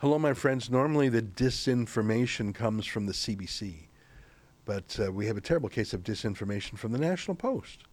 [0.00, 0.68] Hello, my friends.
[0.68, 3.86] Normally, the disinformation comes from the CBC,
[4.66, 7.84] but uh, we have a terrible case of disinformation from the National Post,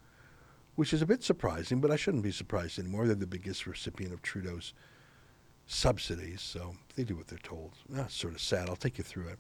[0.75, 3.07] which is a bit surprising, but I shouldn't be surprised anymore.
[3.07, 4.73] They're the biggest recipient of Trudeau's
[5.65, 7.71] subsidies, so they do what they're told.
[7.87, 8.67] That's sort of sad.
[8.67, 9.39] I'll take you through it.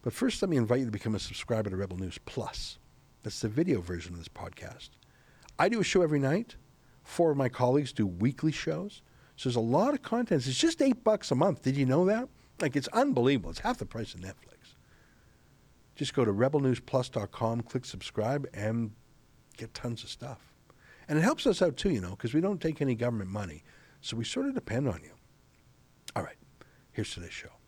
[0.00, 2.78] But first, let me invite you to become a subscriber to Rebel News Plus.
[3.24, 4.88] That's the video version of this podcast.
[5.58, 6.56] I do a show every night.
[7.04, 9.02] Four of my colleagues do weekly shows.
[9.40, 10.46] So there's a lot of content.
[10.46, 11.62] It's just eight bucks a month.
[11.62, 12.28] Did you know that?
[12.60, 13.48] Like it's unbelievable.
[13.48, 14.74] It's half the price of Netflix.
[15.96, 18.90] Just go to rebelnewsplus.com, click subscribe, and
[19.56, 20.52] get tons of stuff.
[21.08, 23.64] And it helps us out too, you know, because we don't take any government money.
[24.02, 25.12] So we sort of depend on you.
[26.14, 26.36] All right,
[26.92, 27.59] here's today's show.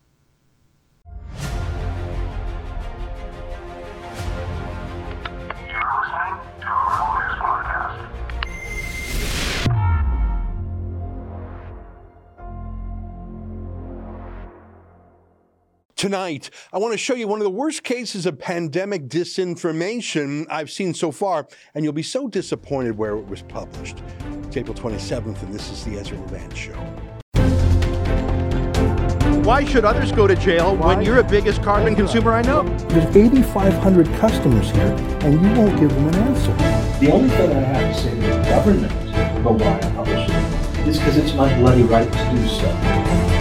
[16.02, 20.68] Tonight, I want to show you one of the worst cases of pandemic disinformation I've
[20.68, 24.02] seen so far, and you'll be so disappointed where it was published.
[24.42, 26.74] It's April 27th, and this is the Ezra Levant Show.
[29.44, 30.96] Why should others go to jail Why?
[30.96, 32.64] when you're the biggest carbon consumer I know?
[32.88, 36.52] There's 8,500 customers here, and you won't give them an answer.
[36.98, 38.92] The only thing I have to say to the government
[39.36, 43.31] about why I publish it is because it's my bloody right to do so.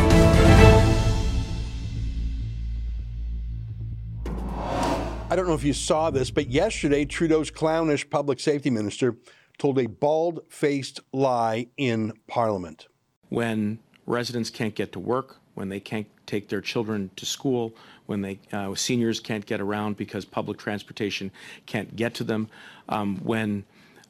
[5.32, 9.16] I don't know if you saw this, but yesterday, Trudeau's clownish public safety minister
[9.58, 12.88] told a bald faced lie in Parliament.
[13.30, 17.74] when residents can't get to work, when they can't take their children to school,
[18.08, 21.32] when they uh, seniors can't get around because public transportation
[21.66, 22.50] can't get to them,
[22.90, 23.64] um, when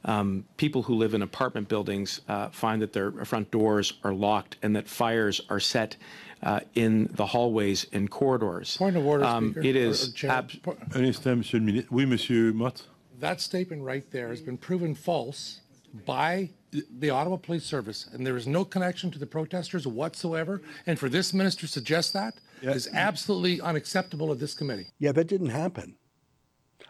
[0.06, 4.58] um, people who live in apartment buildings uh, find that their front doors are locked
[4.64, 5.96] and that fires are set
[6.44, 8.78] uh, in the hallways and corridors.
[8.78, 9.68] Point of order, Um, Speaker.
[9.68, 10.32] It or- is or Chair.
[10.32, 11.90] ab- Po- Un instant, Monsieur le ministre.
[11.94, 12.84] Oui, Monsieur Motz.
[13.20, 15.62] That statement right there has been proven false
[16.06, 20.62] by the Ottawa Police Service, and there is no connection to the protesters whatsoever.
[20.88, 22.34] And for this minister to suggest that
[22.64, 23.00] is Yeah.
[23.08, 24.88] absolutely unacceptable at this committee.
[24.98, 25.96] Yeah, that didn't happen.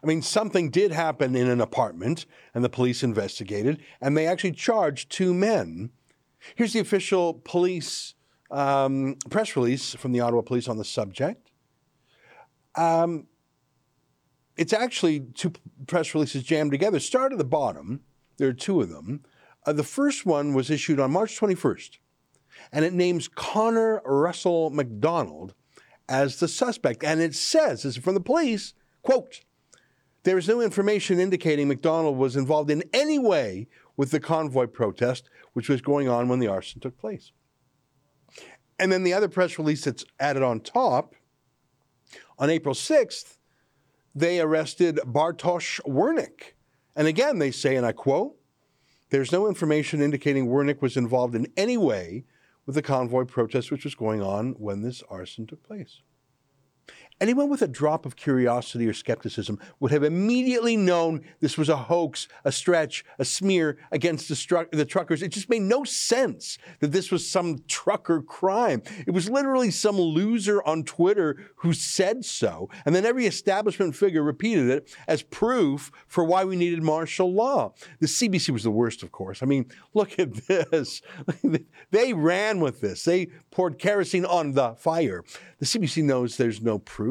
[0.04, 2.26] I mean, something did happen in an apartment,
[2.56, 5.92] and the police investigated, and they actually charged two men.
[6.56, 8.16] Here's the official police
[8.50, 11.52] um, press release from the Ottawa Police on the subject.
[12.76, 13.28] Um,
[14.58, 15.54] it's actually two
[15.88, 17.00] press releases jammed together.
[17.00, 18.02] Start at the bottom.
[18.38, 19.24] There are two of them.
[19.66, 22.00] Uh, the first one was issued on March 21st,
[22.72, 25.54] and it names Connor Russell McDonald
[26.10, 27.04] as the suspect.
[27.04, 28.74] And it says, this is from the police,
[29.04, 29.42] quote,
[30.24, 33.68] there is no information indicating McDonald was involved in any way
[33.98, 37.32] with the convoy protest, which was going on when the arson took place.
[38.80, 41.16] And then the other press release that's added on top,
[42.40, 43.38] on April 6th,
[44.14, 46.54] they arrested Bartosz Wernick.
[46.96, 48.36] And again, they say, and I quote,
[49.10, 52.26] there's no information indicating Wernick was involved in any way
[52.66, 56.02] with the convoy protest which was going on when this arson took place.
[57.22, 61.78] Anyone with a drop of curiosity or skepticism would have immediately known this was a
[61.78, 65.22] hoax, a stretch, a smear against the, stru- the truckers.
[65.22, 68.82] It just made no sense that this was some trucker crime.
[69.06, 72.72] It was literally some loser on Twitter who said so.
[72.88, 77.76] And then every establishment figure repeated it as proof for why we needed martial law.
[78.00, 79.44] The CBC was the worst, of course.
[79.44, 81.04] I mean, look at this.
[81.92, 85.24] they ran with this, they poured kerosene on the fire.
[85.60, 87.11] The CBC knows there's no proof.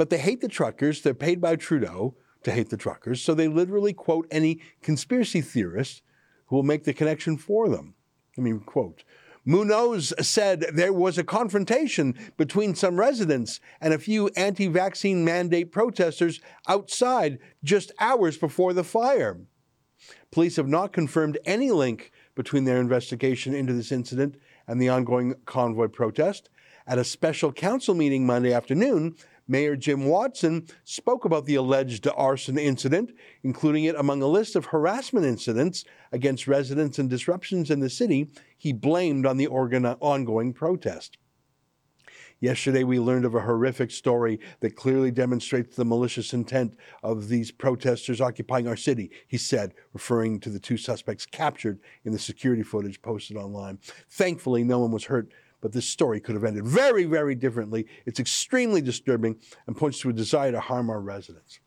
[0.00, 1.02] But they hate the truckers.
[1.02, 3.20] They're paid by Trudeau to hate the truckers.
[3.20, 6.00] So they literally quote any conspiracy theorist
[6.46, 7.92] who will make the connection for them.
[8.38, 9.04] I mean, quote.
[9.44, 15.70] Munoz said there was a confrontation between some residents and a few anti vaccine mandate
[15.70, 19.38] protesters outside just hours before the fire.
[20.30, 24.36] Police have not confirmed any link between their investigation into this incident
[24.66, 26.48] and the ongoing convoy protest.
[26.86, 29.14] At a special council meeting Monday afternoon,
[29.50, 33.10] Mayor Jim Watson spoke about the alleged arson incident,
[33.42, 38.30] including it among a list of harassment incidents against residents and disruptions in the city
[38.56, 41.18] he blamed on the ongoing protest.
[42.38, 47.50] Yesterday, we learned of a horrific story that clearly demonstrates the malicious intent of these
[47.50, 52.62] protesters occupying our city, he said, referring to the two suspects captured in the security
[52.62, 53.80] footage posted online.
[54.08, 57.86] Thankfully, no one was hurt, but this story could have ended very, very differently.
[58.06, 59.36] It's extremely disturbing
[59.66, 61.60] and points to a desire to harm our residents.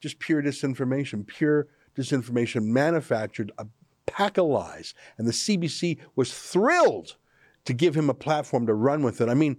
[0.00, 3.66] Just pure disinformation, pure disinformation manufactured a
[4.06, 4.94] pack of lies.
[5.18, 7.16] And the CBC was thrilled
[7.64, 9.28] to give him a platform to run with it.
[9.28, 9.58] I mean,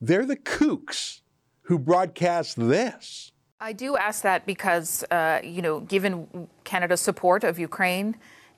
[0.00, 1.20] they're the kooks
[1.62, 3.32] who broadcast this.
[3.60, 8.16] I do ask that because, uh, you know, given Canada's support of Ukraine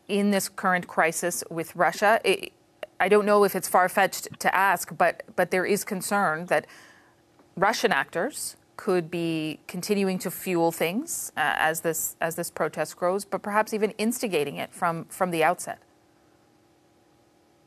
[0.09, 2.53] in this current crisis with Russia, it,
[3.01, 6.67] I don't know if it's far fetched to ask, but but there is concern that
[7.57, 13.25] Russian actors could be continuing to fuel things uh, as this as this protest grows,
[13.25, 15.81] but perhaps even instigating it from from the outset.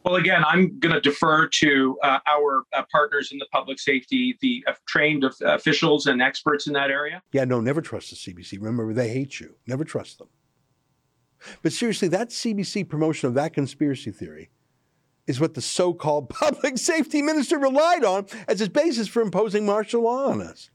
[0.04, 4.36] Well, again, I'm going to defer to uh, our uh, partners in the public safety,
[4.42, 7.22] the uh, trained officials and experts in that area.
[7.32, 8.54] Yeah, no, never trust the CBC.
[8.54, 9.58] Remember, they hate you.
[9.68, 10.30] Never trust them.
[11.62, 14.50] But seriously, that CBC promotion of that conspiracy theory
[15.28, 19.66] is what the so called public safety minister relied on as his basis for imposing
[19.66, 20.70] martial law on us,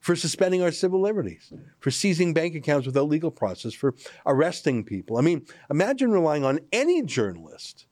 [0.00, 3.94] for suspending our civil liberties, for seizing bank accounts without legal process, for
[4.26, 5.18] arresting people.
[5.18, 7.86] I mean, imagine relying on any journalist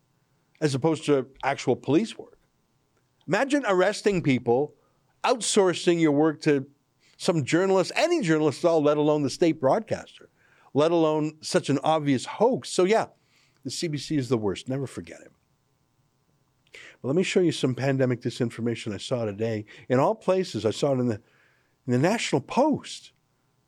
[0.60, 2.38] as opposed to actual police work.
[3.28, 4.74] Imagine arresting people,
[5.24, 6.66] outsourcing your work to
[7.16, 10.28] some journalist, any journalist at all, let alone the state broadcaster,
[10.74, 12.68] let alone such an obvious hoax.
[12.70, 13.06] So, yeah,
[13.64, 14.68] the CBC is the worst.
[14.68, 15.32] Never forget it.
[17.06, 19.64] Let me show you some pandemic disinformation I saw today.
[19.88, 21.20] In all places, I saw it in the,
[21.86, 23.12] in the National Post,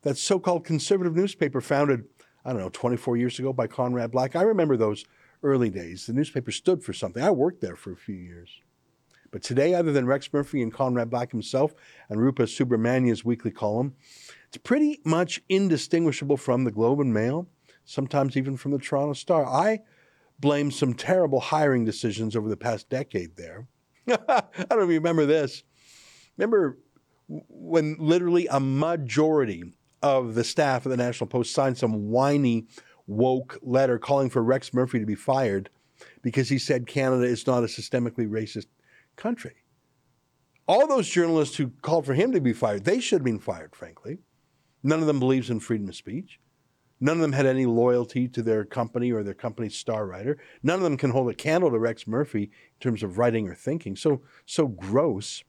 [0.01, 2.03] that so called conservative newspaper founded,
[2.43, 4.35] I don't know, 24 years ago by Conrad Black.
[4.35, 5.05] I remember those
[5.41, 6.05] early days.
[6.05, 7.23] The newspaper stood for something.
[7.23, 8.49] I worked there for a few years.
[9.31, 11.73] But today, other than Rex Murphy and Conrad Black himself
[12.09, 13.95] and Rupa Subramanya's weekly column,
[14.49, 17.47] it's pretty much indistinguishable from the Globe and Mail,
[17.85, 19.45] sometimes even from the Toronto Star.
[19.45, 19.79] I
[20.39, 23.67] blame some terrible hiring decisions over the past decade there.
[24.07, 25.63] I don't remember this.
[26.37, 26.77] Remember
[27.27, 32.67] when literally a majority of the staff of the National Post signed some whiny
[33.05, 35.69] woke letter calling for Rex Murphy to be fired
[36.21, 38.67] because he said Canada is not a systemically racist
[39.15, 39.55] country.
[40.67, 43.75] All those journalists who called for him to be fired, they should have been fired,
[43.75, 44.19] frankly.
[44.83, 46.39] None of them believes in freedom of speech.
[47.01, 50.37] None of them had any loyalty to their company or their company's star writer.
[50.63, 53.55] None of them can hold a candle to Rex Murphy in terms of writing or
[53.55, 53.95] thinking.
[53.95, 55.43] So, so gross.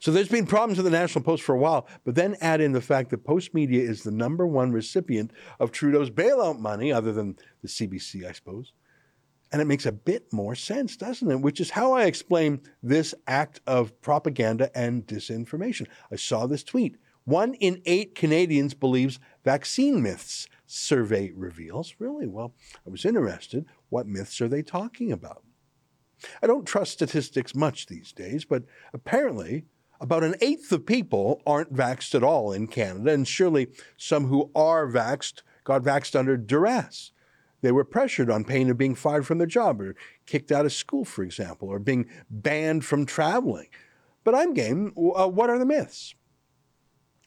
[0.00, 2.72] So there's been problems with the National Post for a while, but then add in
[2.72, 7.36] the fact that Postmedia is the number one recipient of Trudeau's bailout money, other than
[7.62, 8.72] the CBC, I suppose.
[9.52, 11.40] And it makes a bit more sense, doesn't it?
[11.40, 15.86] Which is how I explain this act of propaganda and disinformation.
[16.10, 16.96] I saw this tweet.
[17.24, 21.94] One in eight Canadians believes vaccine myths, survey reveals.
[21.98, 22.26] Really?
[22.26, 22.54] Well,
[22.86, 23.64] I was interested.
[23.88, 25.42] What myths are they talking about?
[26.42, 29.64] I don't trust statistics much these days, but apparently
[30.00, 34.50] about an eighth of people aren't vaxxed at all in Canada, and surely some who
[34.54, 37.12] are vaxxed got vaxxed under duress.
[37.62, 40.72] They were pressured on pain of being fired from their job or kicked out of
[40.72, 43.68] school, for example, or being banned from traveling.
[44.24, 44.92] But I'm game.
[44.96, 46.14] Uh, what are the myths?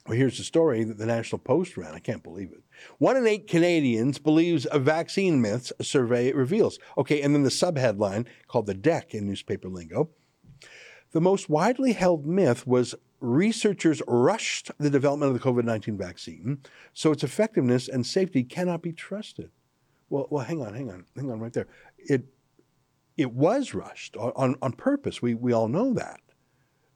[0.08, 1.94] Well, here's the story that the National Post ran.
[1.94, 2.64] I can't believe it.
[2.98, 6.80] One in eight Canadians believes a vaccine myths a survey reveals.
[6.98, 10.10] Okay, and then the subheadline called the deck in newspaper lingo.
[11.12, 16.60] The most widely held myth was researchers rushed the development of the COVID 19 vaccine,
[16.94, 19.52] so its effectiveness and safety cannot be trusted.
[20.10, 21.68] Well, well, hang on, hang on, hang on right there.
[21.98, 22.26] It,
[23.18, 25.22] it was rushed on, on, on purpose.
[25.22, 26.22] We, we all know that.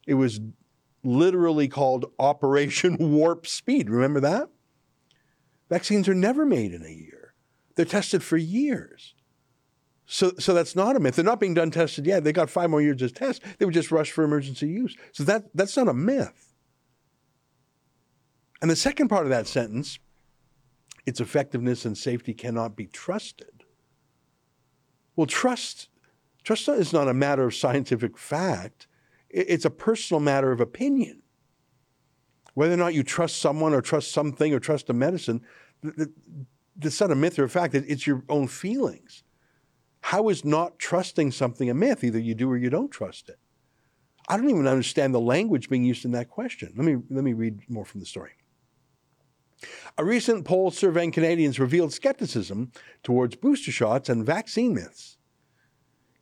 [0.06, 0.40] It was
[1.04, 3.90] literally called Operation Warp Speed.
[3.90, 4.48] Remember that?
[5.68, 7.34] Vaccines are never made in a year.
[7.74, 9.14] They're tested for years.
[10.04, 11.16] So, so that's not a myth.
[11.16, 12.24] They're not being done tested yet.
[12.24, 13.42] They got five more years of test.
[13.58, 14.94] They were just rushed for emergency use.
[15.12, 16.52] So that, that's not a myth.
[18.60, 19.98] And the second part of that sentence,
[21.06, 23.64] its effectiveness and safety cannot be trusted.
[25.16, 25.88] Well, trust,
[26.44, 28.86] trust is not a matter of scientific fact.
[29.32, 31.22] It's a personal matter of opinion.
[32.54, 35.40] Whether or not you trust someone or trust something or trust a medicine,
[36.76, 37.74] that's not a myth or a fact.
[37.74, 39.24] It's your own feelings.
[40.02, 42.04] How is not trusting something a myth?
[42.04, 43.38] Either you do or you don't trust it.
[44.28, 46.72] I don't even understand the language being used in that question.
[46.76, 48.32] Let me, let me read more from the story.
[49.96, 52.72] A recent poll surveying Canadians revealed skepticism
[53.02, 55.18] towards booster shots and vaccine myths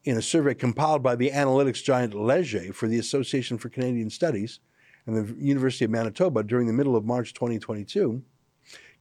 [0.05, 4.61] in a survey compiled by the analytics giant Leger for the Association for Canadian Studies
[5.07, 8.23] and the University of Manitoba during the middle of March 2022,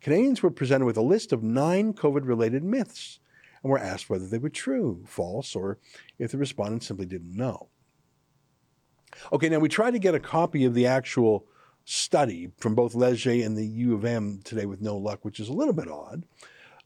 [0.02, 3.20] Canadians were presented with a list of nine COVID related myths
[3.64, 5.78] and were asked whether they were true, false, or
[6.18, 7.70] if the respondents simply didn't know.
[9.34, 11.46] Okay, now we tried to get a copy of the actual
[11.84, 15.50] study from both Leger and the U of M today with no luck, which is
[15.50, 16.24] a little bit odd.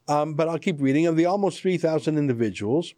[0.08, 1.06] Um, but I'll keep reading.
[1.06, 2.94] Of the almost 3,000 individuals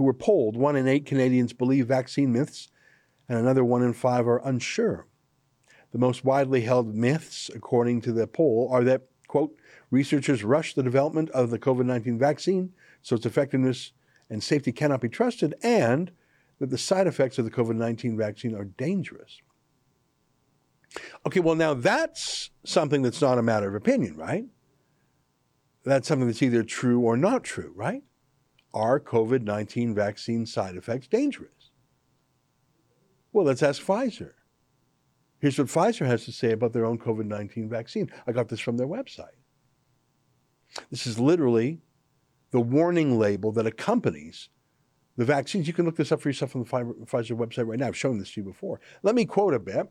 [0.00, 2.68] who were polled, one in eight Canadians believe vaccine myths,
[3.28, 5.06] and another one in five are unsure.
[5.92, 9.54] The most widely held myths, according to the poll, are that, quote,
[9.90, 13.92] researchers rushed the development of the COVID 19 vaccine, so its effectiveness
[14.30, 16.12] and safety cannot be trusted, and
[16.60, 19.42] that the side effects of the COVID 19 vaccine are dangerous.
[21.26, 24.46] Okay, well, now that's something that's not a matter of opinion, right?
[25.84, 28.02] That's something that's either true or not true, right?
[28.72, 31.70] Are COVID 19 vaccine side effects dangerous?
[33.32, 34.32] Well, let's ask Pfizer.
[35.40, 38.10] Here's what Pfizer has to say about their own COVID 19 vaccine.
[38.26, 39.38] I got this from their website.
[40.90, 41.80] This is literally
[42.50, 44.50] the warning label that accompanies
[45.16, 45.66] the vaccines.
[45.66, 47.88] You can look this up for yourself on the Pfizer website right now.
[47.88, 48.80] I've shown this to you before.
[49.02, 49.90] Let me quote a bit.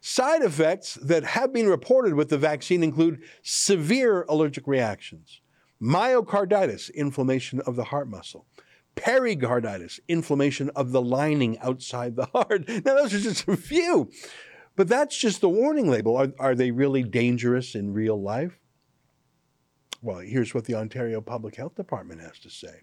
[0.00, 5.40] Side effects that have been reported with the vaccine include severe allergic reactions,
[5.84, 8.46] myocarditis, inflammation of the heart muscle,
[8.94, 12.66] pericarditis, inflammation of the lining outside the heart.
[12.68, 14.10] Now, those are just a few,
[14.76, 16.16] but that's just the warning label.
[16.16, 18.58] Are, are they really dangerous in real life?
[20.00, 22.82] Well, here's what the Ontario Public Health Department has to say.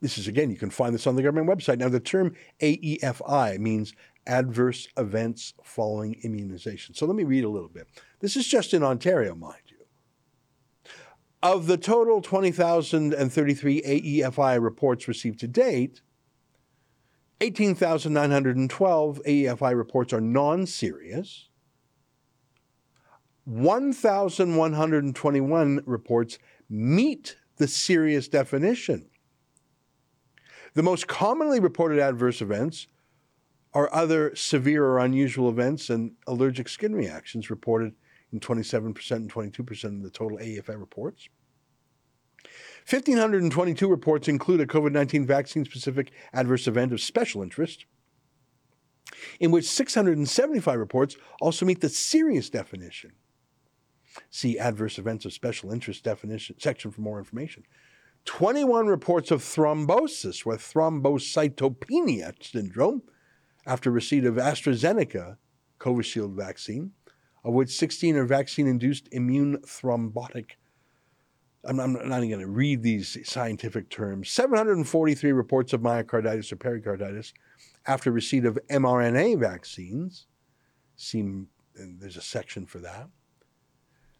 [0.00, 1.78] This is again, you can find this on the government website.
[1.78, 3.94] Now, the term AEFI means
[4.26, 6.94] adverse events following immunization.
[6.94, 7.88] So let me read a little bit.
[8.20, 9.71] This is just in Ontario, mind.
[11.42, 16.00] Of the total 20,033 AEFI reports received to date,
[17.40, 21.48] 18,912 AEFI reports are non serious.
[23.44, 26.38] 1,121 reports
[26.70, 29.10] meet the serious definition.
[30.74, 32.86] The most commonly reported adverse events
[33.74, 37.94] are other severe or unusual events and allergic skin reactions reported
[38.32, 41.28] in 27% and 22% of the total AEFI reports.
[42.88, 47.86] 1,522 reports include a COVID 19 vaccine specific adverse event of special interest,
[49.38, 53.12] in which 675 reports also meet the serious definition.
[54.30, 57.64] See adverse events of special interest definition section for more information.
[58.24, 63.02] 21 reports of thrombosis with thrombocytopenia syndrome
[63.66, 65.36] after receipt of AstraZeneca
[65.78, 66.92] Covishield vaccine,
[67.44, 70.52] of which 16 are vaccine induced immune thrombotic.
[71.64, 74.30] I'm, I'm not even going to read these scientific terms.
[74.30, 77.32] 743 reports of myocarditis or pericarditis
[77.86, 80.26] after receipt of mRNA vaccines.
[80.96, 83.08] Seem there's a section for that.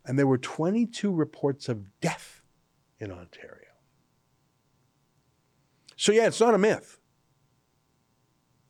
[0.04, 2.42] And there were 22 reports of death
[2.98, 3.58] in Ontario.
[5.96, 6.98] So, yeah, it's not a myth.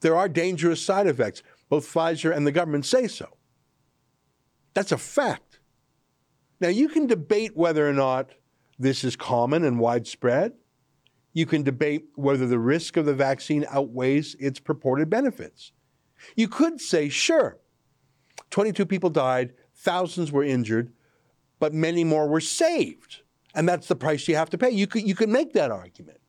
[0.00, 1.42] There are dangerous side effects.
[1.68, 3.36] Both Pfizer and the government say so.
[4.74, 5.60] That's a fact.
[6.60, 8.30] Now, you can debate whether or not
[8.78, 10.52] this is common and widespread.
[11.32, 15.72] You can debate whether the risk of the vaccine outweighs its purported benefits.
[16.36, 17.58] You could say, sure,
[18.50, 20.92] 22 people died, thousands were injured,
[21.58, 23.22] but many more were saved.
[23.54, 24.70] And that's the price you have to pay.
[24.70, 26.20] You could, you could make that argument.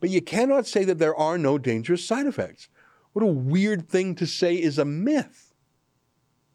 [0.00, 2.68] But you cannot say that there are no dangerous side effects.
[3.12, 5.45] What a weird thing to say is a myth.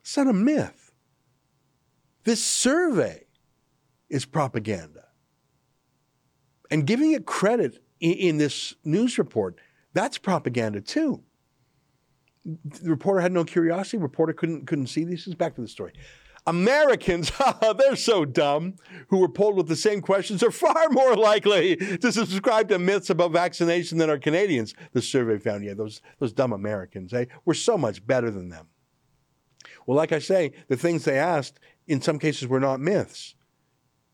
[0.02, 0.92] It's not a myth.
[2.24, 3.26] This survey
[4.10, 5.06] is propaganda.
[6.70, 9.60] And giving it credit in, in this news report,
[9.94, 11.24] that's propaganda too.
[12.46, 13.98] The reporter had no curiosity.
[13.98, 15.36] The reporter couldn't couldn't see these things.
[15.36, 15.94] Back to the story.
[16.48, 17.32] Americans,
[17.78, 18.76] they're so dumb,
[19.10, 23.12] who were polled with the same questions are far more likely to subscribe to myths
[23.12, 25.64] about vaccination than are Canadians, the survey found.
[25.64, 27.26] Yeah, those, those dumb Americans, eh?
[27.46, 28.68] We're so much better than them.
[29.86, 33.36] Well, like I say, the things they asked in some cases were not myths.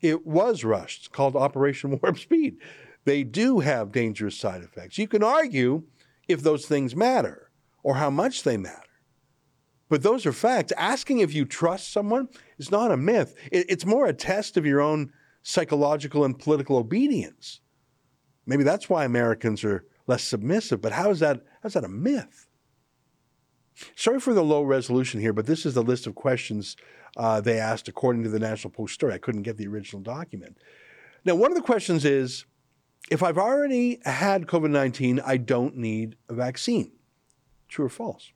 [0.01, 0.99] It was rushed.
[1.01, 2.57] It's called Operation Warp Speed.
[3.05, 4.97] They do have dangerous side effects.
[4.97, 5.83] You can argue
[6.27, 7.51] if those things matter
[7.83, 8.81] or how much they matter.
[9.89, 10.73] But those are facts.
[10.77, 14.81] Asking if you trust someone is not a myth, it's more a test of your
[14.81, 17.61] own psychological and political obedience.
[18.45, 22.46] Maybe that's why Americans are less submissive, but how is that, how's that a myth?
[23.95, 26.75] Sorry for the low resolution here, but this is the list of questions
[27.15, 29.13] uh, they asked according to the National Post story.
[29.13, 30.57] I couldn't get the original document.
[31.25, 32.45] Now, one of the questions is
[33.09, 36.91] if I've already had COVID 19, I don't need a vaccine.
[37.67, 38.31] True or false?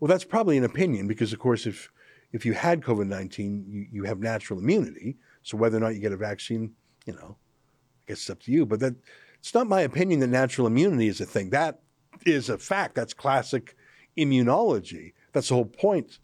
[0.00, 1.90] Well, that's probably an opinion because, of course, if
[2.32, 5.16] if you had COVID nineteen, you, you have natural immunity.
[5.42, 6.74] So whether or not you get a vaccine,
[7.06, 8.66] you know, I guess it's up to you.
[8.66, 8.96] But that
[9.38, 11.50] it's not my opinion that natural immunity is a thing.
[11.50, 11.80] That
[12.24, 12.94] is a fact.
[12.94, 13.76] That's classic
[14.16, 15.12] immunology.
[15.32, 16.18] That's the whole point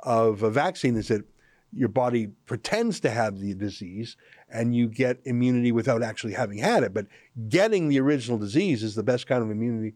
[0.00, 1.24] of a vaccine is that
[1.72, 4.16] your body pretends to have the disease
[4.48, 6.94] and you get immunity without actually having had it.
[6.94, 7.06] But
[7.48, 9.94] getting the original disease is the best kind of immunity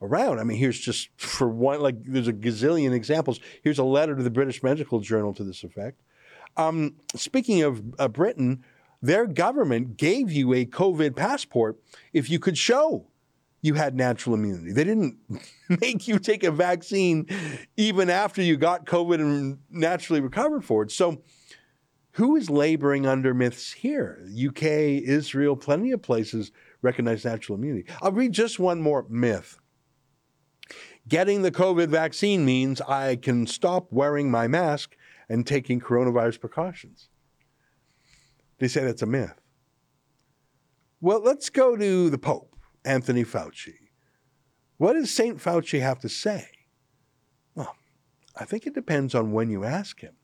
[0.00, 0.38] around.
[0.38, 3.40] I mean, here's just for one, like there's a gazillion examples.
[3.62, 6.00] Here's a letter to the British Medical Journal to this effect.
[6.56, 8.64] Um, speaking of uh, Britain,
[9.00, 11.78] their government gave you a COVID passport
[12.12, 13.06] if you could show
[13.60, 14.72] you had natural immunity.
[14.72, 15.18] They didn't
[15.68, 17.26] make you take a vaccine
[17.76, 20.90] even after you got COVID and naturally recovered for it.
[20.90, 21.22] So,
[22.12, 24.26] who is laboring under myths here?
[24.46, 26.50] UK, Israel, plenty of places
[26.82, 27.88] recognize natural immunity.
[28.02, 29.58] I'll read just one more myth.
[31.06, 34.96] Getting the COVID vaccine means I can stop wearing my mask
[35.28, 37.08] and taking coronavirus precautions.
[38.58, 39.40] They say that's a myth.
[41.00, 42.47] Well, let's go to the Pope,
[42.88, 43.74] Anthony Fauci.
[44.78, 45.36] What does St.
[45.38, 46.48] Fauci have to say?
[47.54, 47.76] Well,
[48.34, 50.14] I think it depends on when you ask him.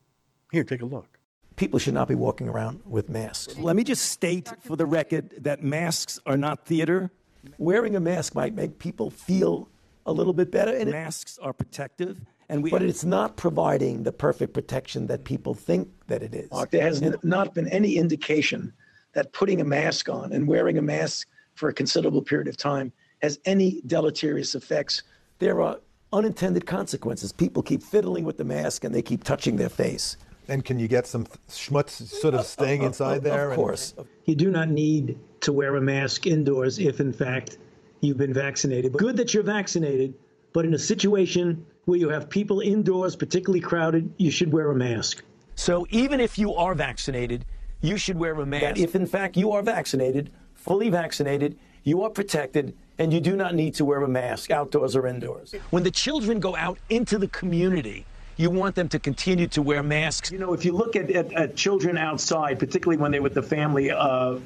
[0.51, 1.19] Here, take a look.
[1.57, 3.57] People should not be walking around with masks.
[3.59, 7.11] Let me just state for the record that masks are not theater.
[7.59, 9.69] Wearing a mask might make people feel
[10.07, 12.19] a little bit better, and masks are protective.
[12.49, 16.51] And we, but it's not providing the perfect protection that people think that it is.
[16.51, 18.73] Mark, there has not been any indication
[19.13, 22.93] that putting a mask on and wearing a mask for a considerable period of time
[23.23, 25.03] has any deleterious effects.
[25.39, 25.79] There are
[26.13, 27.33] unintended consequences.
[27.33, 30.17] People keep fiddling with the mask and they keep touching their face.
[30.49, 33.51] And can you get some schmutz sort of staying inside there?
[33.51, 33.95] Of course.
[34.27, 37.59] You do not need to wear a mask indoors if, in fact,
[38.01, 38.93] you've been vaccinated.
[38.93, 40.15] Good that you're vaccinated,
[40.53, 44.75] but in a situation where you have people indoors, particularly crowded, you should wear a
[44.75, 45.25] mask.
[45.55, 47.47] So even if you are vaccinated,
[47.81, 48.63] you should wear a mask.
[48.63, 50.31] That if in fact you are vaccinated,
[50.65, 54.97] fully vaccinated, you are protected, and you do not need to wear a mask outdoors
[54.97, 55.55] or indoors.
[55.71, 58.07] When the children go out into the community,
[58.39, 60.33] you want them to continue to wear masks.
[60.33, 63.43] You know, if you look at, at, at children outside, particularly when they're with the
[63.43, 64.39] family, uh,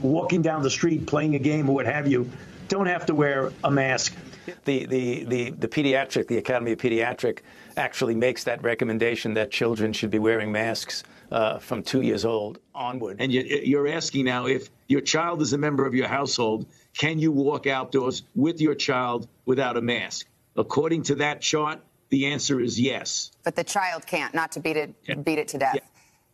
[0.00, 2.28] walking down the street, playing a game or what have you,
[2.68, 4.16] don't have to wear a mask.
[4.64, 7.40] The, the, the, the pediatric, the Academy of Pediatric
[7.76, 12.58] actually makes that recommendation that children should be wearing masks uh, from two years old
[12.74, 13.16] onward.
[13.20, 16.66] And you're asking now if your child is a member of your household,
[16.98, 20.26] can you walk outdoors with your child without a mask?
[20.56, 23.30] According to that chart, the answer is yes.
[23.44, 25.76] But the child can't, not to beat it, beat it to death.
[25.76, 25.82] Yeah.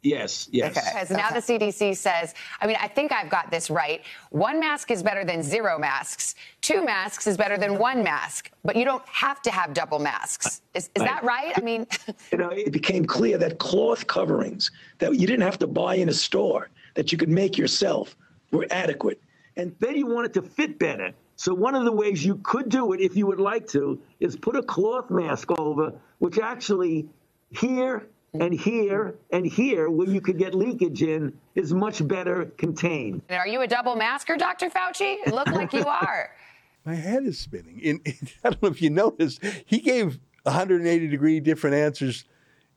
[0.03, 0.77] Yes, yes.
[0.77, 0.87] Okay.
[0.93, 4.03] Because now the CDC says, I mean, I think I've got this right.
[4.31, 6.37] One mask is better than zero masks.
[6.61, 8.51] Two masks is better than one mask.
[8.65, 10.63] But you don't have to have double masks.
[10.75, 11.53] Is, is that right?
[11.57, 11.87] I mean,
[12.33, 16.09] you know, it became clear that cloth coverings that you didn't have to buy in
[16.09, 18.17] a store, that you could make yourself,
[18.51, 19.21] were adequate.
[19.57, 21.13] And then you want it to fit better.
[21.37, 24.37] So one of the ways you could do it, if you would like to, is
[24.37, 27.09] put a cloth mask over, which actually
[27.51, 33.23] here and here and here, where you could get leakage in, is much better contained.
[33.29, 34.69] And are you a double masker, Dr.
[34.71, 35.17] Fauci?
[35.27, 36.31] It look like you are.
[36.85, 37.81] My head is spinning.
[37.81, 42.25] In, in, I don't know if you noticed, he gave 180 degree different answers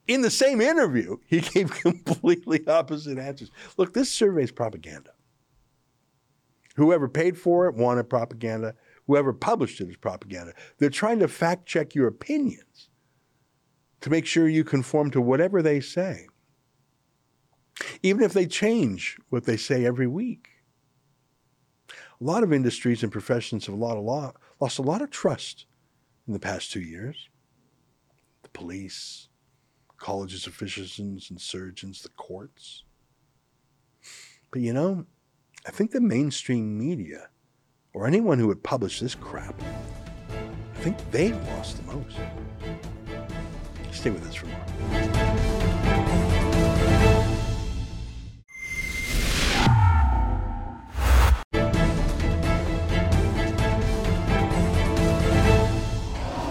[0.07, 1.17] in the same interview.
[1.27, 3.51] He gave completely opposite answers.
[3.77, 5.11] Look, this survey is propaganda.
[6.79, 8.73] Whoever paid for it wanted propaganda.
[9.05, 10.53] Whoever published it is propaganda.
[10.77, 12.89] They're trying to fact check your opinions
[13.99, 16.27] to make sure you conform to whatever they say,
[18.01, 20.47] even if they change what they say every week.
[21.89, 25.65] A lot of industries and professions have lost a lot of trust
[26.27, 27.27] in the past two years.
[28.43, 29.27] The police,
[29.97, 32.85] colleges of physicians and surgeons, the courts.
[34.49, 35.07] But you know,
[35.65, 37.27] I think the mainstream media,
[37.93, 39.61] or anyone who would publish this crap,
[40.31, 42.17] I think they've lost the most.
[43.91, 44.55] Stay with us for more.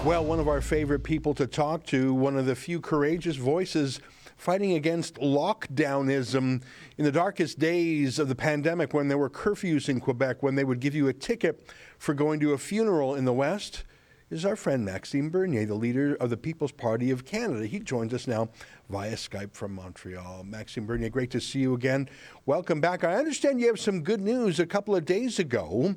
[0.05, 4.01] Well, one of our favorite people to talk to, one of the few courageous voices
[4.39, 6.63] fighting against lockdownism
[6.97, 10.65] in the darkest days of the pandemic when there were curfews in Quebec, when they
[10.65, 13.85] would give you a ticket for going to a funeral in the West,
[14.31, 17.67] is our friend Maxime Bernier, the leader of the People's Party of Canada.
[17.67, 18.51] He joins us now
[18.89, 20.45] via Skype from Montreal.
[20.45, 22.09] Maxime Bernier, great to see you again.
[22.47, 23.03] Welcome back.
[23.03, 24.61] I understand you have some good news.
[24.61, 25.97] A couple of days ago,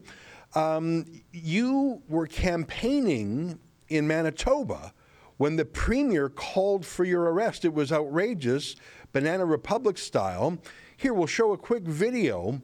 [0.56, 4.93] um, you were campaigning in Manitoba
[5.41, 7.65] when the premier called for your arrest.
[7.65, 8.75] It was outrageous,
[9.12, 10.60] Banana Republic style.
[10.95, 12.62] Here, we'll show a quick video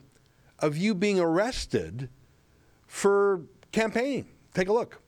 [0.60, 2.08] of you being arrested
[2.86, 4.28] for campaigning.
[4.54, 5.02] Take a look.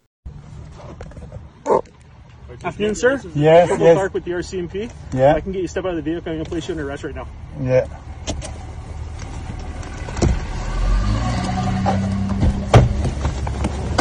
[2.63, 3.21] Afternoon, sir.
[3.35, 3.95] Yes, Corporal yes.
[3.97, 4.91] Clark with the RCMP.
[5.13, 5.35] Yeah.
[5.35, 6.31] I can get you step out of the vehicle.
[6.31, 7.27] I'm going to place you under arrest right now.
[7.61, 7.85] Yeah.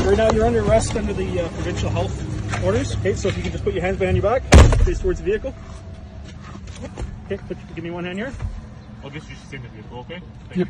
[0.06, 2.27] Right now, you're under arrest under the uh, provincial health
[2.64, 2.96] orders.
[2.96, 4.42] Okay, so if you can just put your hands behind your back,
[4.84, 5.54] face towards the vehicle.
[7.26, 8.32] Okay, put, give me one hand here.
[9.02, 10.20] I'll just use the same vehicle, okay?
[10.54, 10.68] Yep.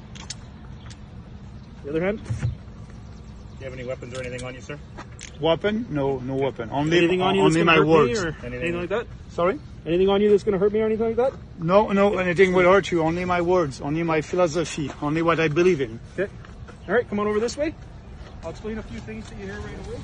[1.85, 2.19] The other hand.
[2.25, 4.79] Do you have any weapons or anything on you, sir?
[5.41, 5.87] Weapon?
[5.91, 6.69] No, no weapon.
[6.73, 8.23] Only, anything on you that's only going to my hurt words.
[8.23, 9.07] me or anything like that?
[9.31, 9.61] Sorry?
[9.87, 11.33] Anything on you that's going to hurt me or anything like that?
[11.59, 13.03] No, no, anything will hurt you.
[13.03, 16.01] Only my words, only my philosophy, only what I believe in.
[16.19, 16.31] Okay.
[16.89, 17.75] All right, come on over this way.
[18.43, 19.99] I'll explain a few things to you here right away.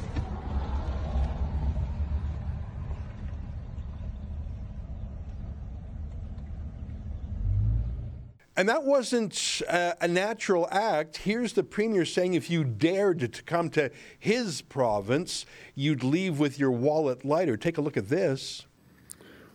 [8.57, 11.19] And that wasn't uh, a natural act.
[11.19, 16.59] Here's the premier saying if you dared to come to his province, you'd leave with
[16.59, 17.57] your wallet lighter.
[17.57, 18.67] Take a look at this.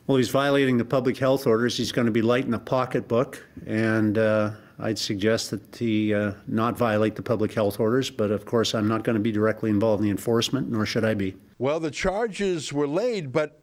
[0.06, 1.78] Well, he's violating the public health orders.
[1.78, 6.34] He's going to be light in the pocketbook, and uh, I'd suggest that he uh,
[6.48, 8.10] not violate the public health orders.
[8.10, 11.06] But of course, I'm not going to be directly involved in the enforcement, nor should
[11.06, 11.36] I be.
[11.60, 13.62] Well, the charges were laid, but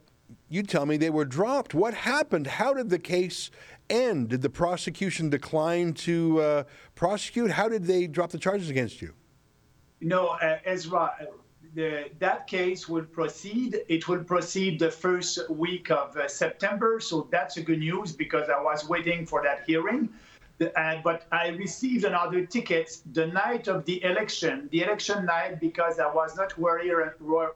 [0.49, 1.75] you tell me they were dropped.
[1.75, 2.47] What happened?
[2.47, 3.51] How did the case
[3.91, 4.29] end?
[4.29, 7.51] Did the prosecution decline to uh, prosecute?
[7.51, 9.15] How did they drop the charges against you?
[10.01, 11.25] No, uh, Ezra, uh,
[11.75, 13.79] the, that case will proceed.
[13.89, 18.49] It will proceed the first week of uh, September, so that's a good news because
[18.49, 20.09] I was waiting for that hearing.
[20.59, 25.61] The- uh, but I received another ticket the night of the election, the election night,
[25.61, 27.11] because I was not wearing,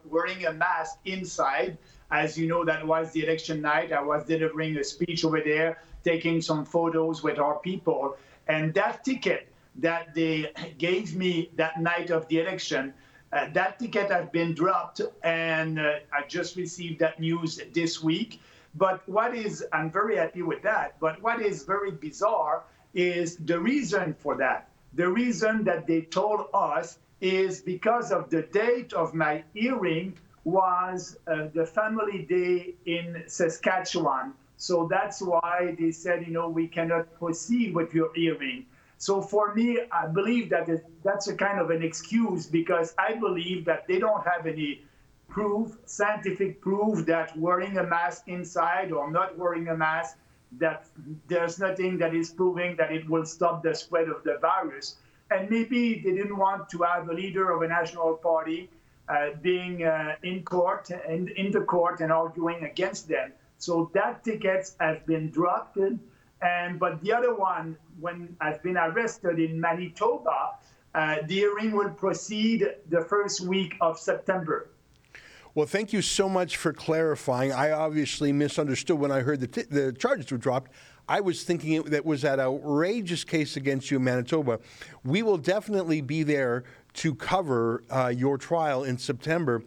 [0.05, 1.79] wearing a mask inside.
[2.11, 3.93] As you know, that was the election night.
[3.93, 8.17] I was delivering a speech over there, taking some photos with our people.
[8.49, 12.93] And that ticket that they gave me that night of the election,
[13.33, 18.41] uh, that ticket has been dropped, and uh, I just received that news this week.
[18.75, 23.59] But what is, I'm very happy with that, but what is very bizarre is the
[23.59, 24.69] reason for that.
[24.95, 31.19] The reason that they told us is because of the date of my hearing was
[31.27, 34.33] uh, the family day in Saskatchewan.
[34.61, 38.67] So that's why they said, you know, we cannot proceed with your hearing.
[38.99, 43.15] So for me, I believe that is, that's a kind of an excuse because I
[43.15, 44.83] believe that they don't have any
[45.29, 50.19] proof, scientific proof that wearing a mask inside or not wearing a mask,
[50.59, 50.85] that
[51.27, 54.97] there's nothing that is proving that it will stop the spread of the virus.
[55.31, 58.69] And maybe they didn't want to have a leader of a national party
[59.09, 63.33] uh, being uh, in court and in the court and arguing against them.
[63.61, 65.77] So that tickets have been dropped.
[66.43, 70.57] And but the other one, when I've been arrested in Manitoba,
[70.95, 74.71] uh, the hearing will proceed the first week of September.
[75.55, 77.53] Well, thank you so much for clarifying.
[77.53, 80.73] I obviously misunderstood when I heard the, t- the charges were dropped.
[81.09, 84.61] I was thinking it, that was that outrageous case against you in Manitoba.
[85.05, 89.63] We will definitely be there to cover uh, your trial in September.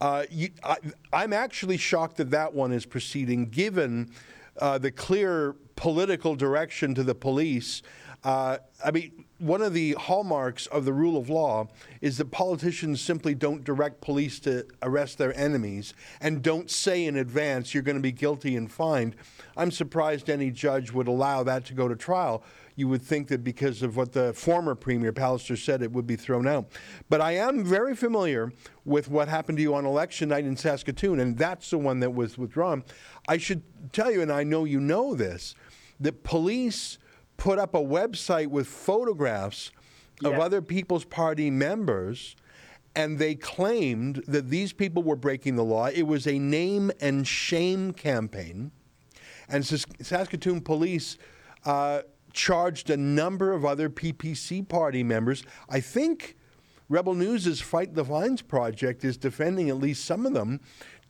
[0.00, 0.24] Uh,
[0.62, 0.76] I,
[1.12, 4.10] I'm actually shocked that that one is proceeding, given
[4.58, 7.82] uh, the clear political direction to the police.
[8.24, 11.68] Uh, I mean, one of the hallmarks of the rule of law
[12.00, 17.16] is that politicians simply don't direct police to arrest their enemies and don't say in
[17.16, 19.14] advance you're going to be guilty and fined.
[19.56, 22.42] I'm surprised any judge would allow that to go to trial.
[22.78, 26.14] You would think that because of what the former Premier Pallister said, it would be
[26.14, 26.70] thrown out.
[27.08, 28.52] But I am very familiar
[28.84, 32.14] with what happened to you on election night in Saskatoon, and that's the one that
[32.14, 32.84] was withdrawn.
[33.26, 35.56] I should tell you, and I know you know this,
[35.98, 36.98] that police
[37.36, 39.72] put up a website with photographs
[40.24, 42.36] of other People's Party members,
[42.94, 45.86] and they claimed that these people were breaking the law.
[45.86, 48.70] It was a name and shame campaign,
[49.48, 51.18] and Sas- Saskatoon police
[51.64, 52.02] uh,
[52.38, 55.42] charged a number of other PPC party members.
[55.68, 56.36] I think
[56.88, 60.60] Rebel News' Fight the Fines project is defending at least some of them.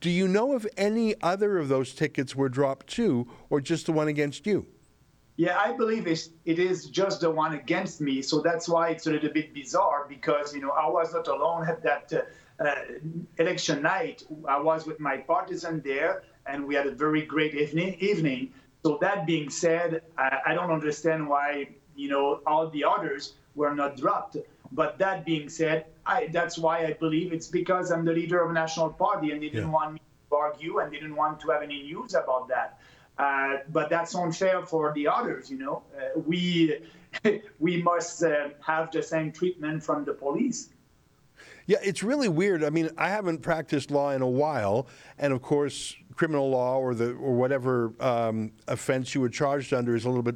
[0.01, 3.91] Do you know if any other of those tickets were dropped too, or just the
[3.91, 4.65] one against you?
[5.37, 8.23] Yeah, I believe it's, it is just the one against me.
[8.23, 11.69] So that's why it's a little bit bizarre because, you know, I was not alone
[11.69, 12.75] at that uh, uh,
[13.37, 14.23] election night.
[14.47, 17.95] I was with my partisan there and we had a very great evening.
[17.99, 18.51] evening.
[18.83, 23.73] So that being said, I, I don't understand why, you know, all the others were
[23.73, 24.37] not dropped.
[24.71, 28.51] But that being said, I, that's why I believe it's because I'm the leader of
[28.51, 31.49] a national party and they didn't want me to argue and they didn't want to
[31.49, 32.79] have any news about that.
[33.17, 35.51] Uh, but that's unfair for the others.
[35.51, 36.79] You know, uh, we
[37.59, 40.69] we must uh, have the same treatment from the police.
[41.65, 42.63] Yeah, it's really weird.
[42.63, 44.87] I mean, I haven't practiced law in a while,
[45.17, 49.95] and of course, criminal law or the or whatever um, offense you were charged under
[49.95, 50.35] is a little bit,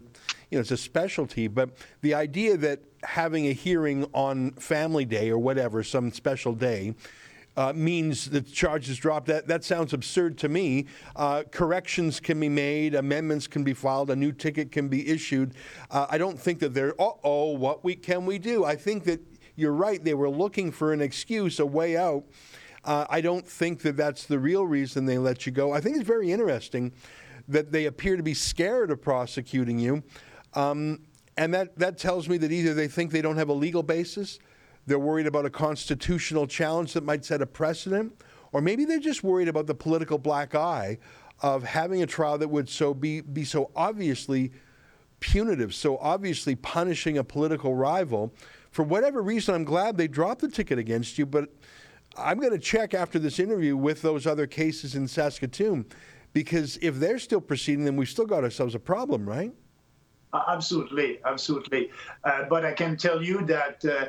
[0.50, 1.50] you know, it's a specialty.
[1.50, 6.96] But the idea that having a hearing on Family Day or whatever, some special day.
[7.56, 9.28] Uh, means the charges drop.
[9.28, 10.88] That that sounds absurd to me.
[11.16, 15.54] Uh, corrections can be made, amendments can be filed, a new ticket can be issued.
[15.92, 16.96] Uh, I don't think that they're.
[16.98, 18.66] oh, what we can we do?
[18.66, 19.22] I think that
[19.56, 20.04] you're right.
[20.04, 22.24] They were looking for an excuse, a way out.
[22.86, 25.72] Uh, I don't think that that's the real reason they let you go.
[25.72, 26.92] I think it's very interesting
[27.48, 30.04] that they appear to be scared of prosecuting you.
[30.54, 31.00] Um,
[31.38, 34.40] and that, that tells me that either they think they don't have a legal basis,
[34.86, 38.14] they're worried about a constitutional challenge that might set a precedent,
[38.52, 41.00] or maybe they're just worried about the political black eye
[41.42, 44.52] of having a trial that would so be, be so obviously
[45.20, 48.34] punitive, so obviously punishing a political rival.
[48.72, 51.50] For whatever reason, I'm glad they dropped the ticket against you, but
[52.18, 55.86] I'm going to check after this interview with those other cases in Saskatoon
[56.34, 59.54] because if they're still proceeding, then we've still got ourselves a problem, right?
[60.34, 61.92] Absolutely, absolutely.
[62.24, 64.06] Uh, but I can tell you that uh,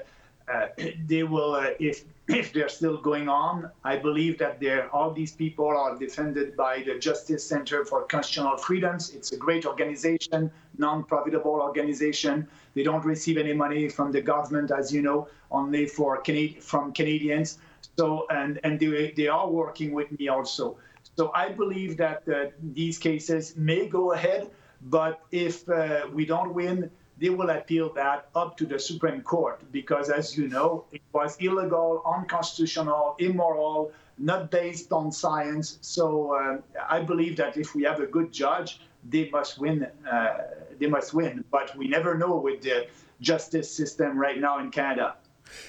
[0.51, 0.67] uh
[1.07, 4.59] they will, uh, if if they're still going on, I believe that
[4.93, 9.11] all these people are defended by the Justice Center for Constitutional Freedoms.
[9.11, 12.49] It's a great organization, non-profitable organization.
[12.75, 16.23] They don't receive any money from the government, as you know, only for
[16.61, 17.59] from Canadians.
[17.99, 20.77] So and and they, they are working with me also.
[21.17, 24.51] So I believe that uh, these cases may go ahead,
[24.83, 29.61] but if uh, we don't win, they will appeal that up to the Supreme Court
[29.71, 35.79] because, as you know, it was illegal, unconstitutional, immoral, not based on science.
[35.81, 39.87] So uh, I believe that if we have a good judge, they must win.
[40.11, 40.39] Uh,
[40.81, 41.45] they must win.
[41.51, 42.89] But we never know with the
[43.21, 45.15] justice system right now in Canada.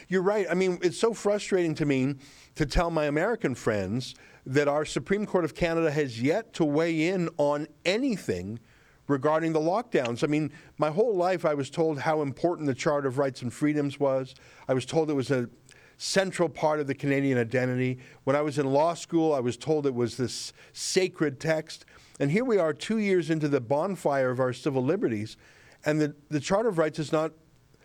[0.08, 0.46] You're right.
[0.50, 2.16] I mean, it's so frustrating to me
[2.56, 7.08] to tell my American friends that our Supreme Court of Canada has yet to weigh
[7.08, 8.60] in on anything
[9.08, 10.24] regarding the lockdowns.
[10.24, 13.54] I mean, my whole life I was told how important the Charter of Rights and
[13.54, 14.36] Freedoms was.
[14.68, 15.50] I was told it was a
[15.98, 18.00] central part of the Canadian identity.
[18.24, 21.86] When I was in law school, I was told it was this sacred text.
[22.20, 25.38] And here we are, two years into the bonfire of our civil liberties,
[25.86, 27.32] and the, the Charter of Rights has not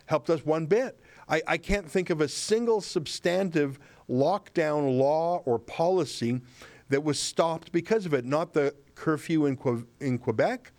[0.07, 0.99] helped us one bit.
[1.31, 6.41] I, I can't think of a single substantive lockdown law or policy
[6.89, 8.25] that was stopped because of it.
[8.25, 10.73] Not the curfew in, que- in Quebec,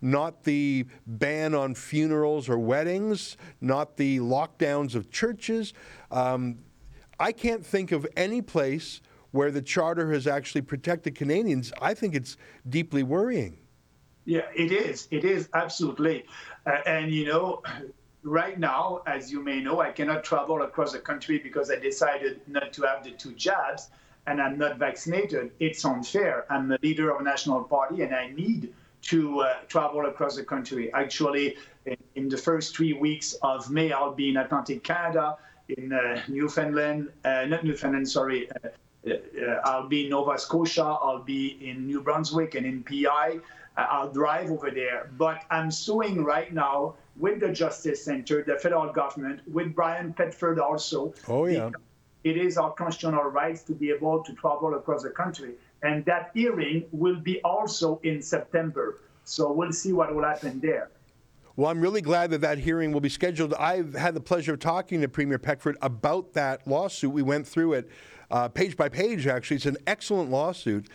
[0.00, 5.72] not the ban on funerals or weddings, not the lockdowns of churches.
[6.10, 6.58] Um,
[7.20, 11.72] I can't think of any place where the charter has actually protected Canadians.
[11.80, 12.36] I think it's
[12.68, 13.58] deeply worrying.
[14.24, 15.08] Yeah, it is.
[15.10, 16.24] It is absolutely.
[16.66, 17.62] Uh, and you know,
[18.22, 22.40] right now, as you may know, I cannot travel across the country because I decided
[22.46, 23.90] not to have the two jabs
[24.26, 25.50] and I'm not vaccinated.
[25.58, 26.46] It's unfair.
[26.48, 30.44] I'm the leader of a national party and I need to uh, travel across the
[30.44, 30.92] country.
[30.92, 31.56] Actually,
[31.86, 35.36] in, in, the first three weeks of May, I'll be in Atlantic Canada,
[35.68, 38.48] in uh, Newfoundland, uh, not Newfoundland, sorry.
[38.50, 38.68] Uh,
[39.10, 43.40] uh, I'll be in Nova Scotia, I'll be in New Brunswick and in PI.
[43.76, 45.10] Uh, I'll drive over there.
[45.16, 50.58] But I'm suing right now with the Justice Center, the federal government, with Brian Peckford
[50.58, 51.14] also.
[51.28, 51.70] Oh, yeah.
[52.24, 55.54] It is our constitutional rights to be able to travel across the country.
[55.82, 59.00] And that hearing will be also in September.
[59.24, 60.90] So we'll see what will happen there.
[61.56, 63.52] Well, I'm really glad that that hearing will be scheduled.
[63.54, 67.12] I've had the pleasure of talking to Premier Peckford about that lawsuit.
[67.12, 67.90] We went through it
[68.30, 69.56] uh, page by page, actually.
[69.56, 70.88] It's an excellent lawsuit.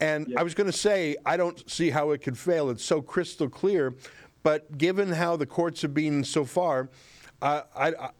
[0.00, 2.70] And I was going to say, I don't see how it could fail.
[2.70, 3.94] It's so crystal clear.
[4.42, 6.88] But given how the courts have been so far,
[7.42, 8.10] uh, I, I,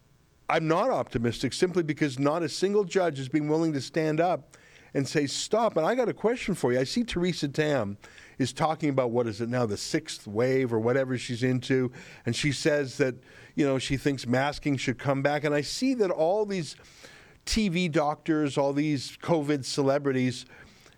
[0.49, 4.57] I'm not optimistic simply because not a single judge has been willing to stand up
[4.95, 5.77] and say, stop.
[5.77, 6.81] And I got a question for you.
[6.81, 7.99] I see Theresa Tam
[8.39, 11.93] is talking about what is it now, the sixth wave or whatever she's into.
[12.25, 13.15] And she says that,
[13.55, 15.45] you know, she thinks masking should come back.
[15.45, 16.77] And I see that all these
[17.45, 20.47] TV doctors, all these COVID celebrities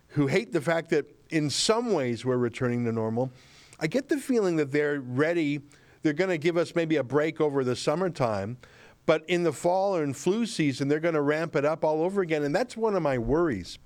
[0.09, 3.31] who hate the fact that in some ways we're returning to normal
[3.79, 5.61] I get the feeling that they're ready.
[6.01, 8.57] They're going to give us maybe a break over the summertime,
[9.05, 12.03] but in the fall or in flu season, they're going to ramp it up all
[12.03, 12.43] over again.
[12.43, 13.79] And that's one of my worries.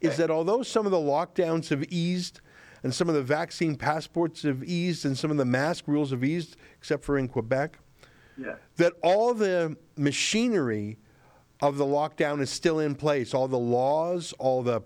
[0.00, 2.40] Is that although some of the lockdowns have eased,
[2.82, 6.24] and some of the vaccine passports have eased, and some of the mask rules have
[6.24, 7.78] eased, except for in Quebec,
[8.38, 8.54] yeah.
[8.76, 10.98] that all the machinery
[11.60, 13.34] of the lockdown is still in place.
[13.34, 14.82] All the laws, all the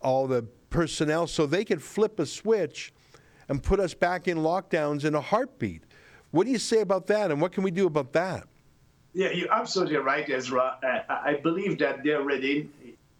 [0.00, 2.92] all the personnel, so they could flip a switch
[3.48, 5.82] and put us back in lockdowns in a heartbeat.
[6.30, 8.46] What do you say about that, and what can we do about that?
[9.14, 10.76] Yeah, you're absolutely right, Ezra.
[10.82, 12.68] Uh, I believe that they're ready,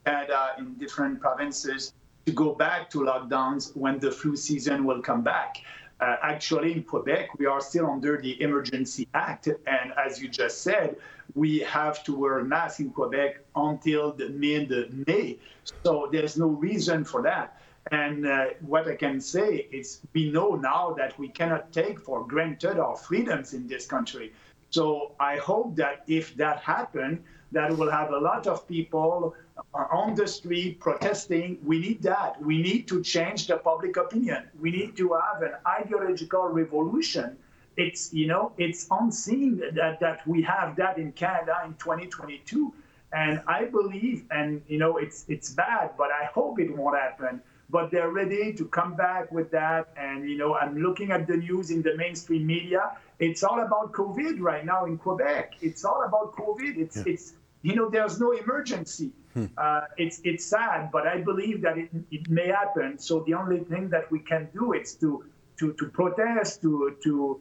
[0.05, 1.95] Canada, in different provinces,
[2.27, 5.63] to go back to lockdowns when the flu season will come back.
[6.01, 9.49] Uh, actually, in Quebec, we are still under the Emergency Act.
[9.49, 10.97] And as you just said,
[11.35, 15.39] we have to wear masks in Quebec until the mid May.
[15.85, 17.61] So there's no reason for that.
[17.91, 22.27] And uh, what I can say is we know now that we cannot take for
[22.27, 24.33] granted our freedoms in this country.
[24.71, 27.21] So I hope that if that happens,
[27.53, 29.35] that we'll have a lot of people
[29.73, 31.59] on the street protesting.
[31.65, 32.41] We need that.
[32.43, 34.51] We need to change the public opinion.
[34.61, 37.39] We need to have an ideological revolution.
[37.79, 42.75] It's you know it's unseen that that we have that in Canada in 2022,
[43.13, 47.41] and I believe and you know it's it's bad, but I hope it won't happen.
[47.71, 51.37] But they're ready to come back with that, and you know I'm looking at the
[51.37, 52.97] news in the mainstream media.
[53.21, 55.55] It's all about COVID right now in Quebec.
[55.61, 56.79] It's all about COVID.
[56.79, 57.13] It's yeah.
[57.13, 59.13] it's you know there's no emergency.
[59.35, 59.47] Hmm.
[59.57, 62.99] Uh, it's it's sad, but I believe that it, it may happen.
[62.99, 65.25] So the only thing that we can do is to
[65.59, 67.41] to to protest, to to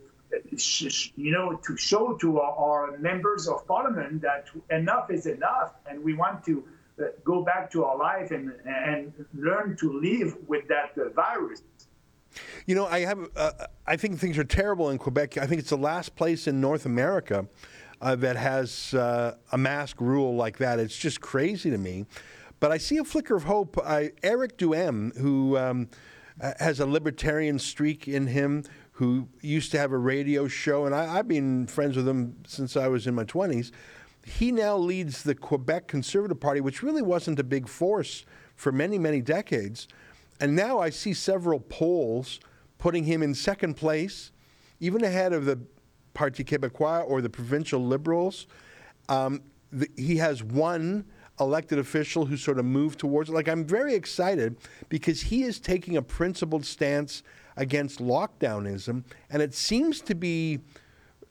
[1.16, 6.04] you know to show to our, our members of parliament that enough is enough, and
[6.04, 6.63] we want to
[7.00, 11.63] uh, go back to our life and and learn to live with that uh, virus.
[12.66, 13.20] You know, I have.
[13.36, 13.52] Uh,
[13.86, 15.38] I think things are terrible in Quebec.
[15.38, 17.48] I think it's the last place in North America
[18.02, 20.80] uh, that has uh, a mask rule like that.
[20.80, 22.06] It's just crazy to me.
[22.60, 23.78] But I see a flicker of hope.
[23.86, 25.90] I, Eric Duhaime, who um,
[26.60, 28.63] has a libertarian streak in him,
[28.97, 32.75] who used to have a radio show, and I, I've been friends with him since
[32.75, 33.69] I was in my 20s.
[34.25, 38.97] He now leads the Quebec Conservative Party, which really wasn't a big force for many,
[38.97, 39.88] many decades.
[40.39, 42.39] And now I see several polls
[42.79, 44.31] putting him in second place,
[44.79, 45.60] even ahead of the
[46.15, 48.47] Parti Québécois or the provincial Liberals.
[49.10, 51.05] Um, the, he has one
[51.39, 53.33] elected official who sort of moved towards it.
[53.33, 54.57] Like, I'm very excited
[54.89, 57.21] because he is taking a principled stance
[57.58, 60.60] against lockdownism, and it seems to be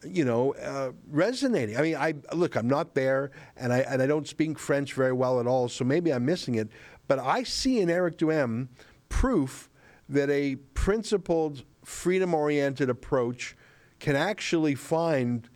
[0.04, 1.76] you know, uh, resonating.
[1.76, 5.12] I mean, I look, I'm not there, and I and I don't speak French very
[5.12, 6.68] well at all, so maybe I'm missing it.
[7.08, 8.68] But I see in Eric Duhaime
[9.08, 9.70] proof
[10.08, 13.56] that a principled, freedom-oriented approach
[13.98, 15.48] can actually find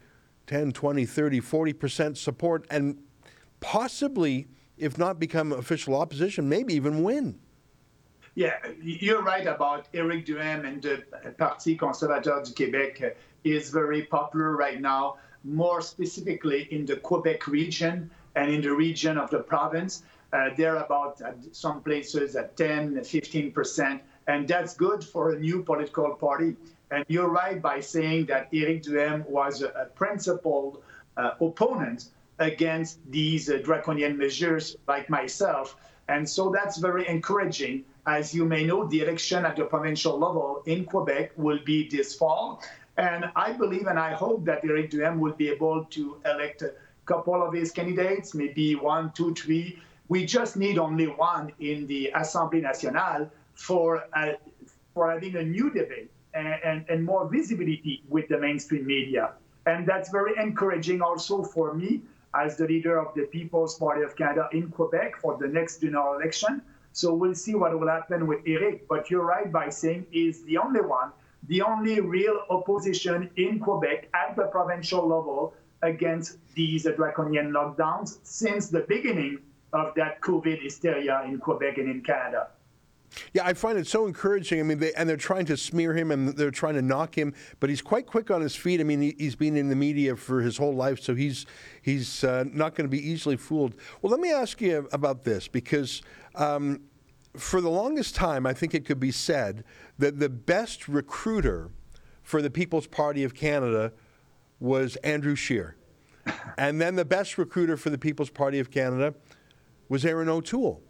[0.46, 2.98] 10, 20, 30, 40% support and
[3.61, 7.38] possibly, if not become official opposition, maybe even win.
[8.34, 11.02] Yeah, you're right about Eric Duhaime and the
[11.36, 18.10] Parti conservateur du Québec is very popular right now, more specifically in the Quebec region
[18.36, 20.04] and in the region of the province.
[20.32, 25.38] Uh, they're about at some places at 10, 15 percent, and that's good for a
[25.38, 26.54] new political party.
[26.92, 30.82] And you're right by saying that Eric Duhaime was a, a principled
[31.16, 35.76] uh, opponent against these uh, draconian measures, like myself.
[36.08, 37.84] And so that's very encouraging.
[38.06, 42.14] As you may know, the election at the provincial level in Quebec will be this
[42.14, 42.62] fall.
[42.96, 46.72] And I believe and I hope that Eric Duhaime will be able to elect a
[47.06, 49.78] couple of his candidates, maybe one, two, three.
[50.08, 54.32] We just need only one in the Assemblée nationale for, uh,
[54.94, 59.32] for having a new debate and, and, more visibility with the mainstream media.
[59.66, 62.02] And that's very encouraging also for me
[62.34, 66.14] as the leader of the People's Party of Canada in Quebec for the next general
[66.14, 66.62] election.
[66.92, 68.88] So we'll see what will happen with Eric.
[68.88, 71.12] But you're right by saying he's the only one,
[71.48, 78.68] the only real opposition in Quebec at the provincial level against these draconian lockdowns since
[78.68, 79.38] the beginning
[79.72, 82.48] of that COVID hysteria in Quebec and in Canada.
[83.33, 84.61] Yeah, I find it so encouraging.
[84.61, 87.35] I mean, they, and they're trying to smear him and they're trying to knock him,
[87.59, 88.81] but he's quite quick on his feet.
[88.81, 91.46] I mean, he, has been in the media for his whole life, so he's
[91.83, 93.74] he's uh, not going to be easily fooled.
[94.00, 96.03] Well, let me ask you about this because
[96.34, 96.82] um,
[97.36, 99.64] for the longest time, I think it could be said
[99.98, 101.70] that the best recruiter
[102.22, 103.92] for the People's Party of Canada
[104.58, 105.76] was Andrew Scheer,
[106.58, 109.14] and then the best recruiter for the People's Party of Canada
[109.88, 110.82] was Erin O'Toole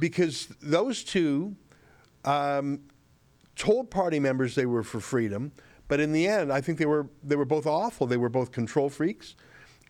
[0.00, 1.56] because those two
[2.24, 2.80] um,
[3.56, 5.52] told party members they were for freedom,
[5.88, 8.06] but in the end, I think they were they were both awful.
[8.06, 9.34] They were both control freaks.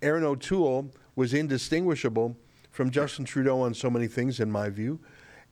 [0.01, 2.37] Erin O'Toole was indistinguishable
[2.79, 5.01] from Justin Trudeau on so many things, in my view,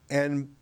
[0.08, 0.54] and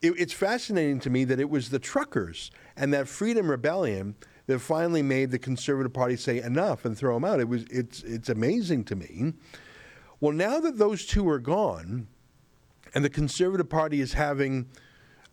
[0.00, 4.14] it, it's fascinating to me that it was the truckers and that Freedom Rebellion
[4.46, 7.38] that finally made the Conservative Party say enough and throw him out.
[7.38, 9.34] It was it's it's amazing to me.
[10.20, 12.06] Well, now that those two are gone
[12.94, 14.70] and the Conservative Party is having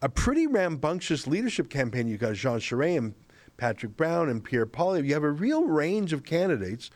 [0.01, 2.09] a pretty rambunctious leadership campaign.
[2.09, 3.15] You've got Jean Charest and
[3.55, 5.07] Patrick Brown and Pierre Poilievre.
[5.07, 6.89] You have a real range of candidates.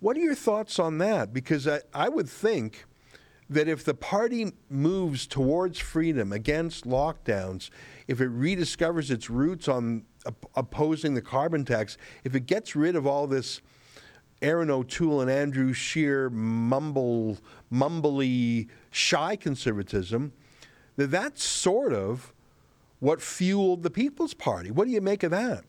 [0.00, 1.32] What are your thoughts on that?
[1.32, 2.84] Because I, I would think
[3.48, 7.70] that if the party moves towards freedom against lockdowns,
[8.08, 12.96] if it rediscovers its roots on op- opposing the carbon tax, if it gets rid
[12.96, 13.60] of all this
[14.42, 17.38] Erin O'Toole and Andrew Scheer mumble,
[17.72, 20.32] mumbly, shy conservatism,
[20.96, 22.32] that that's sort of
[22.98, 24.70] what fueled the People's Party.
[24.70, 25.64] What do you make of that?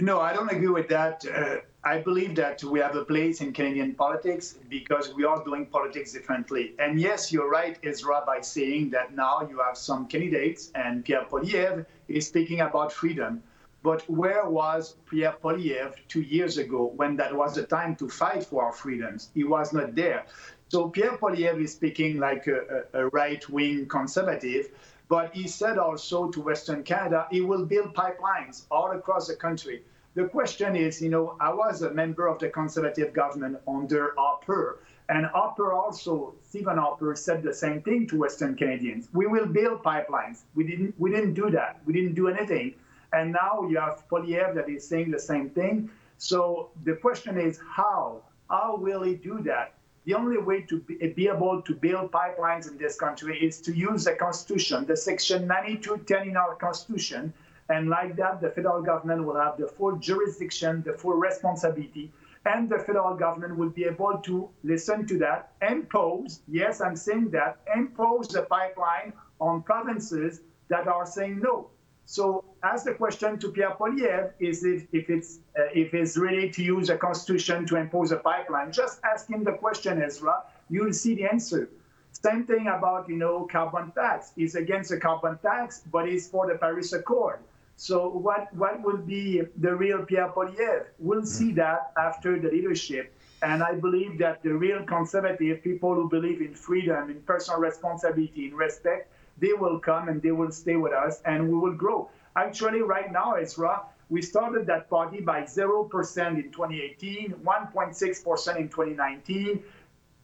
[0.00, 1.24] No, I don't agree with that.
[1.26, 5.66] Uh, I believe that we have a place in Canadian politics because we are doing
[5.66, 6.74] politics differently.
[6.78, 11.24] And yes, you're right, Ezra, by saying that now you have some candidates, and Pierre
[11.24, 13.42] Poilievre is speaking about freedom.
[13.82, 18.44] But where was Pierre Poilievre two years ago when that was the time to fight
[18.44, 19.30] for our freedoms?
[19.34, 20.26] He was not there.
[20.68, 24.70] So Pierre Poilievre is speaking like a, a right wing conservative,
[25.08, 29.82] but he said also to Western Canada he will build pipelines all across the country.
[30.14, 34.80] The question is, you know, I was a member of the conservative government under Harper,
[35.08, 39.08] and Harper also, Stephen Harper said the same thing to Western Canadians.
[39.14, 40.42] We will build pipelines.
[40.54, 40.94] We didn't.
[40.98, 41.80] We didn't do that.
[41.86, 42.74] We didn't do anything.
[43.12, 45.90] And now you have Poilievre that is saying the same thing.
[46.18, 48.22] So the question is how?
[48.50, 49.74] How will he do that?
[50.08, 54.04] The only way to be able to build pipelines in this country is to use
[54.06, 57.30] the Constitution, the Section 9210 in our Constitution.
[57.68, 62.10] And like that, the federal government will have the full jurisdiction, the full responsibility,
[62.46, 67.28] and the federal government will be able to listen to that, impose, yes, I'm saying
[67.32, 71.68] that, impose the pipeline on provinces that are saying no.
[72.10, 76.48] So ask the question to Pierre Poilievre is if, if it's uh, if it's really
[76.48, 78.72] to use a constitution to impose a pipeline.
[78.72, 80.36] Just ask him the question, Ezra.
[80.70, 81.68] You'll see the answer.
[82.12, 84.32] Same thing about you know carbon tax.
[84.34, 87.40] He's against the carbon tax, but he's for the Paris Accord.
[87.76, 90.86] So what what will be the real Pierre Poilievre?
[90.98, 93.12] We'll see that after the leadership.
[93.42, 98.46] And I believe that the real conservative people who believe in freedom, in personal responsibility,
[98.46, 102.10] in respect, they will come and they will stay with us and we will grow.
[102.36, 109.62] Actually, right now, Ezra, we started that party by 0% in 2018, 1.6% in 2019,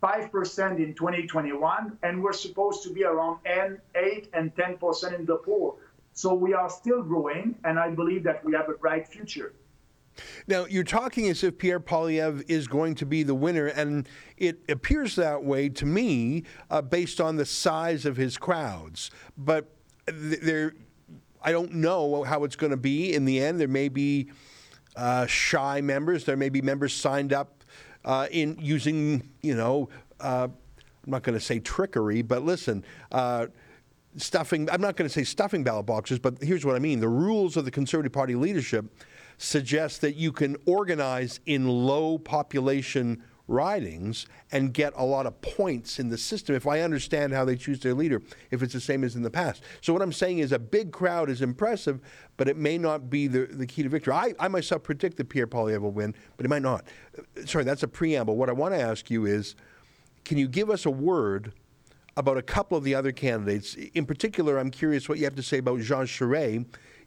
[0.03, 5.79] 5% in 2021, and we're supposed to be around 8 and 10% in the poll.
[6.13, 9.55] So we are still growing, and I believe that we have a bright future.
[10.47, 14.61] Now, you're talking as if Pierre Poilievre is going to be the winner, and it
[14.69, 19.11] appears that way to me uh, based on the size of his crowds.
[19.37, 19.71] But
[20.07, 20.75] there,
[21.43, 23.61] I don't know how it's going to be in the end.
[23.61, 24.31] There may be
[24.97, 26.25] uh, shy members.
[26.25, 27.65] There may be members signed up
[28.05, 29.89] uh, in using, you know,
[30.21, 30.49] uh,
[31.05, 33.47] I'm not going to say trickery, but listen uh,
[34.17, 37.01] stuffing, I'm not going to say stuffing ballot boxes, but here's what I mean.
[37.01, 38.87] The rules of the Conservative Party leadership
[39.39, 45.99] suggests that you can organize in low population ridings and get a lot of points
[45.99, 49.05] in the system if I understand how they choose their leader, if it's the same
[49.05, 49.63] as in the past.
[49.81, 52.01] So, what I'm saying is a big crowd is impressive,
[52.37, 54.15] but it may not be the, the key to victory.
[54.15, 56.87] I, I myself predict that Pierre Poilievre will win, but it might not.
[57.19, 58.37] Uh, sorry, that's a preamble.
[58.37, 59.55] What I want to ask you is
[60.25, 61.53] can you give us a word?
[62.17, 63.75] About a couple of the other candidates.
[63.75, 66.65] In particular, I'm curious what you have to say about Jean Charest,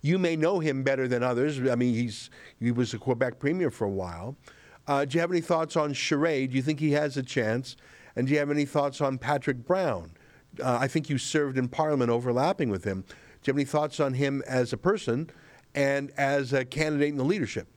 [0.07, 1.59] you may know him better than others.
[1.59, 2.29] I mean, he's
[2.59, 4.35] he was a Quebec premier for a while.
[4.87, 6.51] Uh, do you have any thoughts on Charest?
[6.51, 7.75] Do you think he has a chance?
[8.15, 10.11] And do you have any thoughts on Patrick Brown?
[10.63, 13.01] Uh, I think you served in Parliament overlapping with him.
[13.01, 13.07] Do
[13.43, 15.29] you have any thoughts on him as a person
[15.75, 17.67] and as a candidate in the leadership?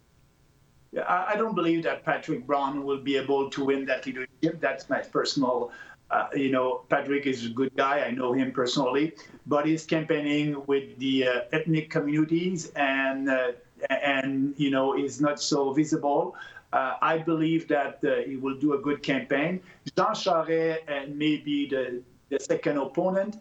[0.93, 4.61] Yeah, I don't believe that Patrick Brown will be able to win that leadership.
[4.61, 5.71] That's my personal
[6.11, 8.01] uh, you know, Patrick is a good guy.
[8.01, 9.15] I know him personally,
[9.47, 13.53] but he's campaigning with the uh, ethnic communities and uh,
[13.89, 16.35] and you know is not so visible.
[16.73, 19.61] Uh, I believe that uh, he will do a good campaign.
[19.97, 23.39] Jean Charest uh, may be the, the second opponent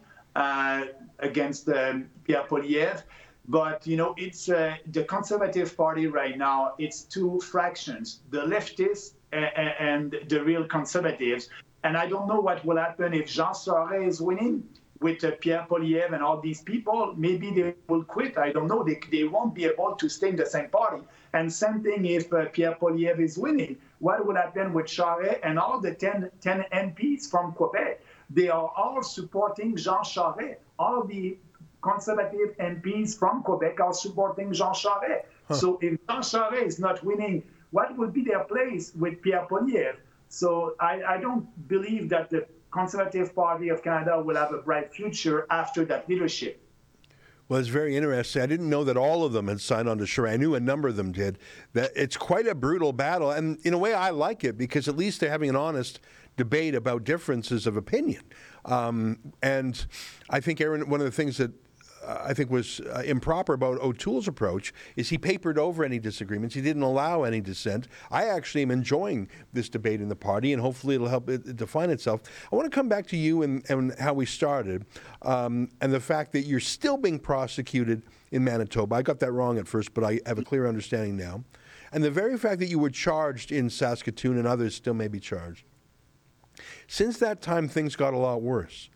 [1.18, 3.02] against um, Pierre Poilievre.
[3.48, 6.74] But you know, it's the Conservative Party right now.
[6.78, 9.44] It's two fractions: the leftists and,
[9.80, 11.48] and the real conservatives.
[11.82, 14.64] And I don't know what will happen if Jean Charest is winning
[15.00, 17.14] with uh, Pierre Poilievre and all these people.
[17.16, 18.36] Maybe they will quit.
[18.36, 18.84] I don't know.
[18.84, 21.02] They, they won't be able to stay in the same party.
[21.32, 23.76] And same thing if uh, Pierre Poilievre is winning.
[23.98, 28.02] What will happen with Charest and all the 10, 10 MPs from Quebec?
[28.28, 30.56] They are all supporting Jean Charest.
[30.78, 31.38] All the
[31.82, 35.22] conservative MPs from Quebec are supporting Jean Charest.
[35.48, 35.54] Huh.
[35.54, 39.96] So if Jean Charest is not winning, what will be their place with Pierre Poilievre?
[40.30, 44.94] So I, I don't believe that the Conservative Party of Canada will have a bright
[44.94, 46.62] future after that leadership.
[47.48, 48.40] Well, it's very interesting.
[48.40, 50.34] I didn't know that all of them had signed on to Charest.
[50.34, 51.40] I knew a number of them did.
[51.72, 54.96] That it's quite a brutal battle, and in a way, I like it because at
[54.96, 55.98] least they're having an honest
[56.36, 58.22] debate about differences of opinion.
[58.66, 59.84] Um, and
[60.30, 61.50] I think Erin, one of the things that
[62.24, 66.54] I think was uh, improper about O'Toole's approach is he papered over any disagreements.
[66.54, 67.88] He didn't allow any dissent.
[68.10, 71.90] I actually am enjoying this debate in the party, and hopefully it'll help it define
[71.90, 72.22] itself.
[72.52, 74.86] I want to come back to you and, and how we started,
[75.22, 78.96] um, and the fact that you're still being prosecuted in Manitoba.
[78.96, 81.44] I got that wrong at first, but I have a clear understanding now.
[81.92, 85.18] And the very fact that you were charged in Saskatoon and others still may be
[85.18, 85.64] charged.
[86.86, 88.90] Since that time, things got a lot worse.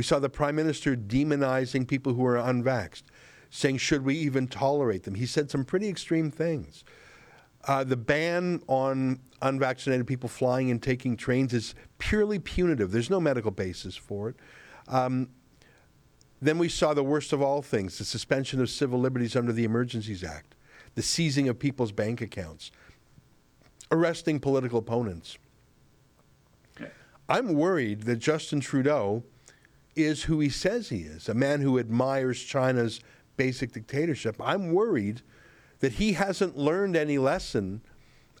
[0.00, 3.02] We saw the prime minister demonizing people who are unvaxxed,
[3.50, 5.14] saying, should we even tolerate them?
[5.14, 6.84] He said some pretty extreme things.
[7.66, 12.92] Uh, the ban on unvaccinated people flying and taking trains is purely punitive.
[12.92, 14.36] There's no medical basis for it.
[14.88, 15.28] Um,
[16.40, 19.64] then we saw the worst of all things the suspension of civil liberties under the
[19.64, 20.54] Emergencies Act,
[20.94, 22.70] the seizing of people's bank accounts,
[23.90, 25.36] arresting political opponents.
[27.28, 29.24] I'm worried that Justin Trudeau
[29.96, 33.00] is who he says he is a man who admires China's
[33.36, 34.36] basic dictatorship.
[34.40, 35.22] I'm worried
[35.80, 37.80] that he hasn't learned any lesson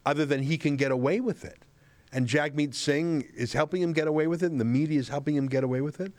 [0.04, 1.64] other than he can get away with it.
[2.12, 5.36] And Jagmeet Singh is helping him get away with it, and the media is helping
[5.36, 6.12] him get away with it.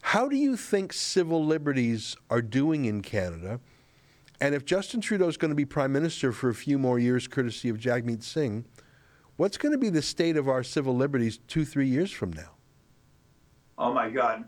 [0.00, 3.60] How do you think civil liberties are doing in Canada?
[4.40, 7.28] And if Justin Trudeau is going to be prime minister for a few more years,
[7.28, 8.64] courtesy of Jagmeet Singh,
[9.36, 12.50] what's going to be the state of our civil liberties two, three years from now?
[13.78, 14.44] Oh my God,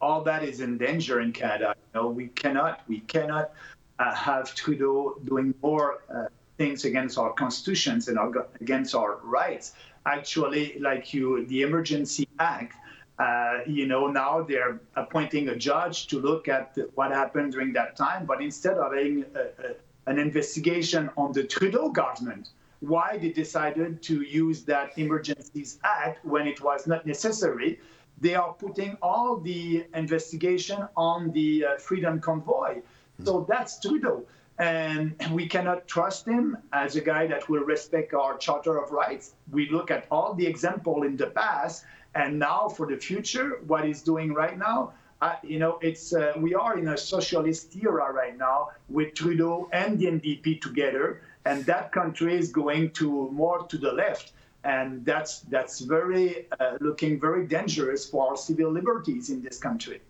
[0.00, 1.74] all that is in danger in Canada.
[1.94, 3.52] Know, we cannot, we cannot
[3.98, 6.26] uh, have Trudeau doing more uh,
[6.58, 9.72] things against our constitutions and our, against our rights.
[10.06, 12.74] Actually, like you, the Emergency Act.
[13.18, 17.94] Uh, you know, now they're appointing a judge to look at what happened during that
[17.94, 18.26] time.
[18.26, 19.74] But instead of having a, a,
[20.10, 22.48] an investigation on the Trudeau government,
[22.80, 27.78] why they decided to use that Emergencies Act when it was not necessary
[28.20, 32.76] they are putting all the investigation on the uh, Freedom Convoy.
[32.76, 33.24] Mm-hmm.
[33.24, 34.24] So that's Trudeau.
[34.58, 39.34] And we cannot trust him as a guy that will respect our Charter of Rights.
[39.50, 41.84] We look at all the example in the past,
[42.14, 44.92] and now for the future, what he's doing right now,
[45.22, 49.68] uh, you know, it's uh, we are in a socialist era right now with Trudeau
[49.72, 54.32] and the NDP together, and that country is going to more to the left
[54.64, 60.00] and that's that's very uh, looking very dangerous for our civil liberties in this country.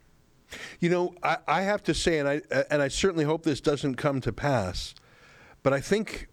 [0.81, 3.95] You know, I, I, have to say, and I and I certainly hope this doesn't
[3.95, 4.95] come to pass,
[5.63, 6.29] but I think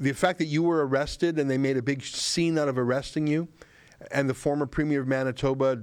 [0.00, 3.26] the fact that you were arrested and they made a big scene out of arresting
[3.26, 3.48] you,
[4.10, 5.82] and the former premier of Manitoba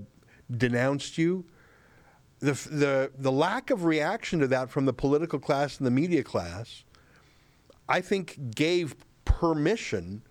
[0.56, 1.46] denounced you.
[2.40, 6.24] The, the, the lack of reaction to that from the political class and the media
[6.24, 6.84] class,
[7.88, 8.96] I think, gave
[9.26, 10.22] permission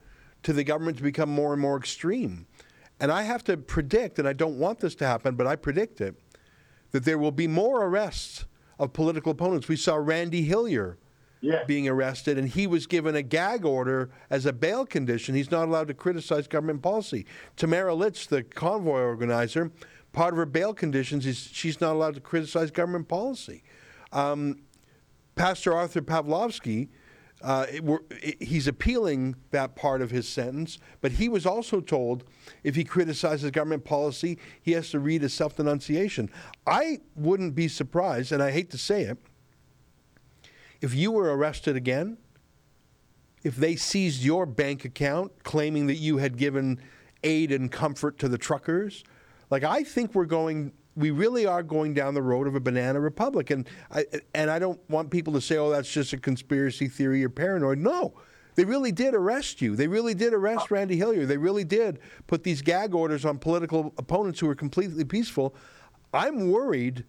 [0.43, 2.47] to the government to become more and more extreme.
[3.01, 6.01] And I have to predict, and I don't want this to happen, but I predict
[6.01, 6.16] it,
[6.91, 8.45] that there will be more arrests
[8.78, 9.68] of political opponents.
[9.68, 10.99] We saw Randy Hillier
[11.41, 11.64] yeah.
[11.66, 15.34] being arrested, and he was given a gag order as a bail condition.
[15.34, 17.26] He's not allowed to criticize government policy.
[17.57, 19.70] Tamara Lich, the convoy organizer,
[20.12, 23.62] part of her bail conditions is she's not allowed to criticize government policy.
[24.12, 24.61] Um,
[25.36, 26.89] Pastor Arthur Pawlowski
[27.43, 32.24] uh, it, it, he's appealing that part of his sentence, but he was also told
[32.64, 36.30] if he criticizes government policy, he has to read a self denunciation.
[36.66, 39.18] I wouldn't be surprised, and I hate to say it,
[40.80, 42.18] if you were arrested again,
[43.45, 46.80] if they seized your bank account claiming that you had given
[47.22, 49.05] aid and comfort to the truckers.
[49.51, 53.01] Like, I think we're going we really are going down the road of a banana
[53.01, 53.51] republic.
[53.51, 57.24] And I, and I don't want people to say, oh, that's just a conspiracy theory
[57.24, 57.78] or paranoid.
[57.78, 58.14] No.
[58.57, 59.76] They really did arrest you.
[59.76, 61.26] They really did arrest Randy Hillier.
[61.26, 65.55] They really did put these gag orders on political opponents who are completely peaceful.
[66.12, 67.05] I'm worried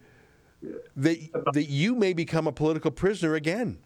[0.94, 1.18] that
[1.52, 3.78] that you may become a political prisoner again.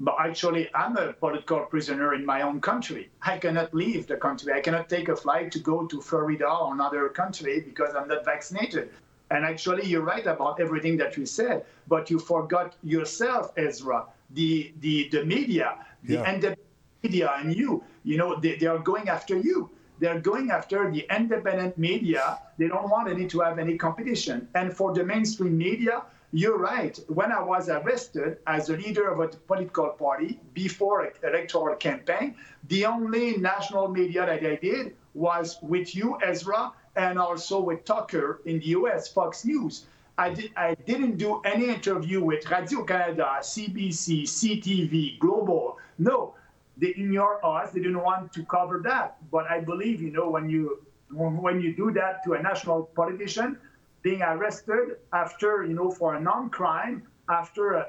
[0.00, 3.08] But actually, I'm a political prisoner in my own country.
[3.22, 4.52] I cannot leave the country.
[4.52, 8.24] I cannot take a flight to go to Florida or another country because I'm not
[8.24, 8.90] vaccinated.
[9.30, 14.72] And actually, you're right about everything that you said, but you forgot yourself, Ezra, the
[14.80, 16.32] the, the media, the yeah.
[16.34, 16.68] independent
[17.02, 17.82] media, and you.
[18.04, 19.70] You know, they, they are going after you.
[19.98, 22.38] They're going after the independent media.
[22.58, 24.46] They don't want any to have any competition.
[24.54, 26.02] And for the mainstream media,
[26.32, 26.98] you're right.
[27.08, 32.34] When I was arrested as a leader of a political party before an electoral campaign,
[32.68, 38.40] the only national media that I did was with you, Ezra, and also with Tucker
[38.44, 39.86] in the US, Fox News.
[40.18, 45.76] I, did, I didn't do any interview with Radio Canada, CBC, CTV, Global.
[45.98, 46.34] No,
[46.78, 47.72] they ignored us.
[47.72, 49.18] They didn't want to cover that.
[49.30, 50.80] But I believe, you know, when you
[51.10, 53.58] when you do that to a national politician,
[54.02, 57.86] being arrested after, you know, for a non-crime, after a,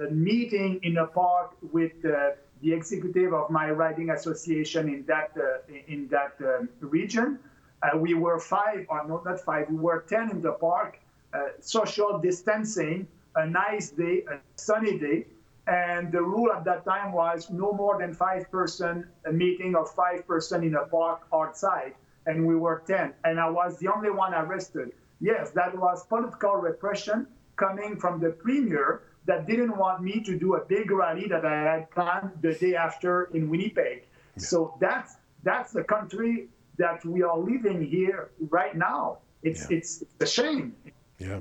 [0.00, 2.30] a, a meeting in a park with uh,
[2.62, 7.38] the executive of my riding association in that uh, in that um, region,
[7.82, 11.00] uh, we were five, or not, not five, we were ten in the park,
[11.32, 13.06] uh, social distancing,
[13.36, 15.26] a nice day, a sunny day,
[15.66, 19.90] and the rule at that time was no more than five person, a meeting of
[19.90, 21.94] five person in a park outside,
[22.26, 24.92] and we were ten, and I was the only one arrested.
[25.20, 27.26] Yes, that was political repression
[27.56, 31.62] coming from the premier that didn't want me to do a big rally that I
[31.62, 34.02] had planned the day after in Winnipeg.
[34.02, 34.42] Yeah.
[34.42, 36.48] So that's that's the country
[36.80, 39.18] that we are living here right now.
[39.42, 39.76] It's yeah.
[39.76, 40.74] it's, it's a shame.
[41.18, 41.40] Yeah.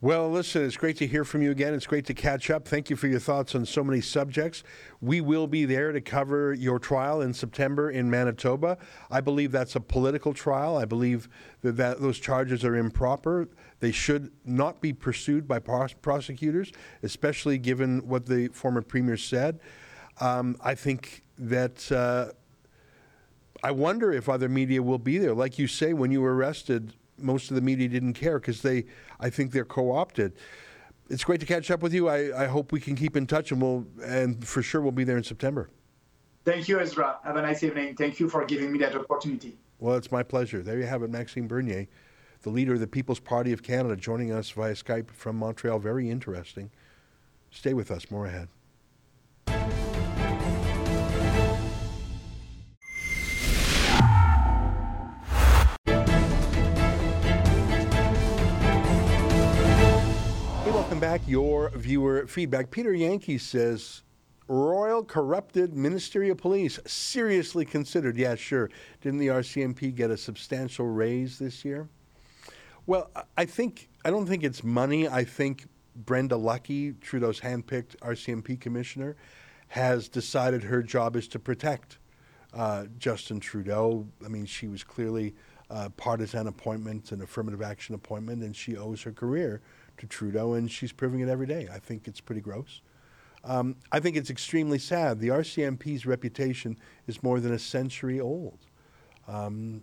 [0.00, 1.72] Well, listen, it's great to hear from you again.
[1.72, 2.68] It's great to catch up.
[2.68, 4.62] Thank you for your thoughts on so many subjects.
[5.00, 8.76] We will be there to cover your trial in September in Manitoba.
[9.10, 10.76] I believe that's a political trial.
[10.76, 11.30] I believe
[11.62, 13.48] that, that those charges are improper.
[13.80, 16.70] They should not be pursued by pros- prosecutors,
[17.02, 19.58] especially given what the former premier said.
[20.20, 21.90] Um, I think that.
[21.90, 22.32] Uh,
[23.64, 25.32] I wonder if other media will be there.
[25.32, 28.84] Like you say, when you were arrested, most of the media didn't care because they,
[29.18, 30.34] I think they're co-opted.
[31.08, 32.06] It's great to catch up with you.
[32.10, 35.04] I, I hope we can keep in touch, and we'll, and for sure we'll be
[35.04, 35.70] there in September.
[36.44, 37.16] Thank you, Ezra.
[37.24, 37.96] Have a nice evening.
[37.96, 39.56] Thank you for giving me that opportunity.
[39.78, 40.62] Well, it's my pleasure.
[40.62, 41.86] There you have it, Maxime Bernier,
[42.42, 45.78] the leader of the People's Party of Canada, joining us via Skype from Montreal.
[45.78, 46.70] Very interesting.
[47.50, 48.10] Stay with us.
[48.10, 48.48] More ahead.
[61.14, 62.72] Back your viewer feedback.
[62.72, 64.02] Peter Yankee says,
[64.48, 68.16] Royal corrupted ministerial police seriously considered.
[68.16, 68.68] Yeah, sure.
[69.00, 71.88] Didn't the RCMP get a substantial raise this year?
[72.86, 75.06] Well, I think I don't think it's money.
[75.06, 79.14] I think Brenda Lucki, Trudeau's handpicked RCMP commissioner,
[79.68, 81.98] has decided her job is to protect
[82.52, 84.04] uh, Justin Trudeau.
[84.24, 85.36] I mean, she was clearly
[85.70, 89.62] a partisan appointment, an affirmative action appointment, and she owes her career
[89.98, 91.68] to Trudeau, and she's proving it every day.
[91.72, 92.80] I think it's pretty gross.
[93.44, 95.20] Um, I think it's extremely sad.
[95.20, 98.58] The RCMP's reputation is more than a century old.
[99.28, 99.82] Um,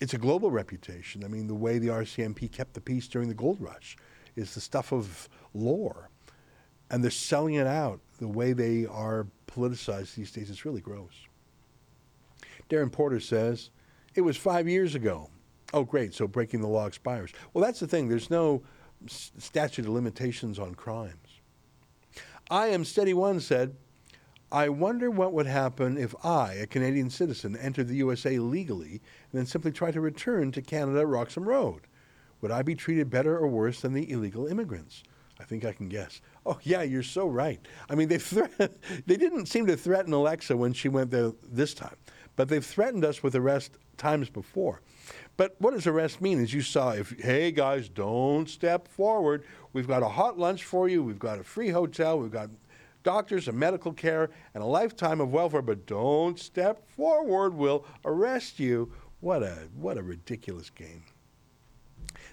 [0.00, 1.24] it's a global reputation.
[1.24, 3.96] I mean, the way the RCMP kept the peace during the gold rush
[4.34, 6.10] is the stuff of lore.
[6.90, 8.00] And they're selling it out.
[8.18, 11.14] The way they are politicized these days It's really gross.
[12.68, 13.70] Darren Porter says,
[14.14, 15.30] it was five years ago.
[15.72, 16.14] Oh, great.
[16.14, 17.32] So breaking the law expires.
[17.52, 18.08] Well, that's the thing.
[18.08, 18.62] There's no
[19.06, 21.40] statute of limitations on crimes.
[22.50, 23.76] I Am Steady One said,
[24.52, 29.00] I wonder what would happen if I, a Canadian citizen, entered the USA legally
[29.32, 31.82] and then simply tried to return to Canada at Roxham Road.
[32.40, 35.02] Would I be treated better or worse than the illegal immigrants?
[35.40, 36.20] I think I can guess.
[36.44, 37.60] Oh yeah, you're so right.
[37.90, 38.44] I mean, they thre-
[39.06, 41.96] they didn't seem to threaten Alexa when she went there this time,
[42.36, 44.80] but they've threatened us with arrest times before.
[45.36, 46.42] But what does arrest mean?
[46.42, 49.44] As you saw, if hey guys, don't step forward.
[49.72, 51.02] We've got a hot lunch for you.
[51.02, 52.18] We've got a free hotel.
[52.18, 52.48] We've got
[53.02, 55.62] doctors and medical care and a lifetime of welfare.
[55.62, 57.54] But don't step forward.
[57.54, 58.92] We'll arrest you.
[59.20, 61.04] What a what a ridiculous game.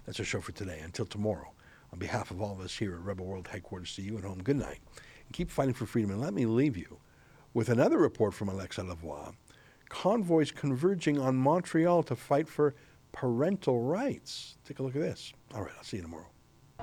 [0.06, 0.80] That's our show for today.
[0.80, 1.52] Until tomorrow,
[1.92, 4.42] on behalf of all of us here at Rebel World Headquarters, to you at home.
[4.42, 6.12] Good night, and keep fighting for freedom.
[6.12, 7.00] And let me leave you
[7.54, 9.34] with another report from Alexa Lavoie.
[9.90, 12.74] Convoys converging on Montreal to fight for
[13.14, 14.58] parental rights.
[14.66, 15.32] Take a look at this.
[15.56, 16.28] All right, I'll see you tomorrow.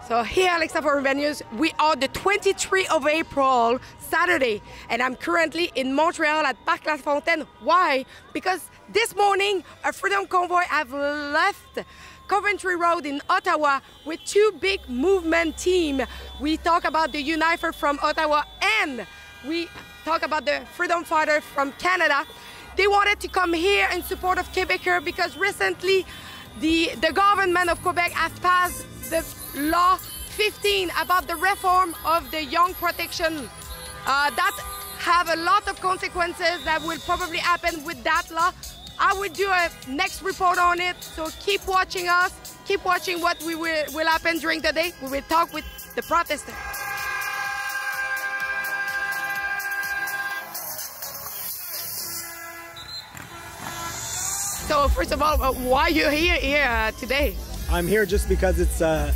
[0.09, 5.71] So here, Alexa for Venues, we are the 23 of April, Saturday, and I'm currently
[5.75, 7.43] in Montreal at Parc La Fontaine.
[7.63, 8.07] Why?
[8.33, 11.81] Because this morning, a Freedom Convoy have left
[12.29, 16.01] Coventry Road in Ottawa with two big movement team.
[16.41, 18.45] We talk about the Unifer from Ottawa
[18.81, 19.07] and
[19.47, 19.69] we
[20.05, 22.25] talk about the Freedom Fighter from Canada.
[22.77, 26.07] They wanted to come here in support of Quebecer because recently
[26.61, 29.25] the, the government of Quebec has passed the
[29.71, 33.49] law 15 about the reform of the young protection.
[34.07, 34.57] Uh, that
[34.99, 38.53] have a lot of consequences that will probably happen with that law.
[38.99, 42.33] I will do a next report on it, so keep watching us,
[42.67, 44.93] keep watching what we will, will happen during the day.
[45.03, 45.65] We will talk with
[45.97, 46.55] the protesters.
[54.71, 57.35] So first of all, uh, why are you here here uh, today?
[57.73, 59.13] I'm here just because it's uh,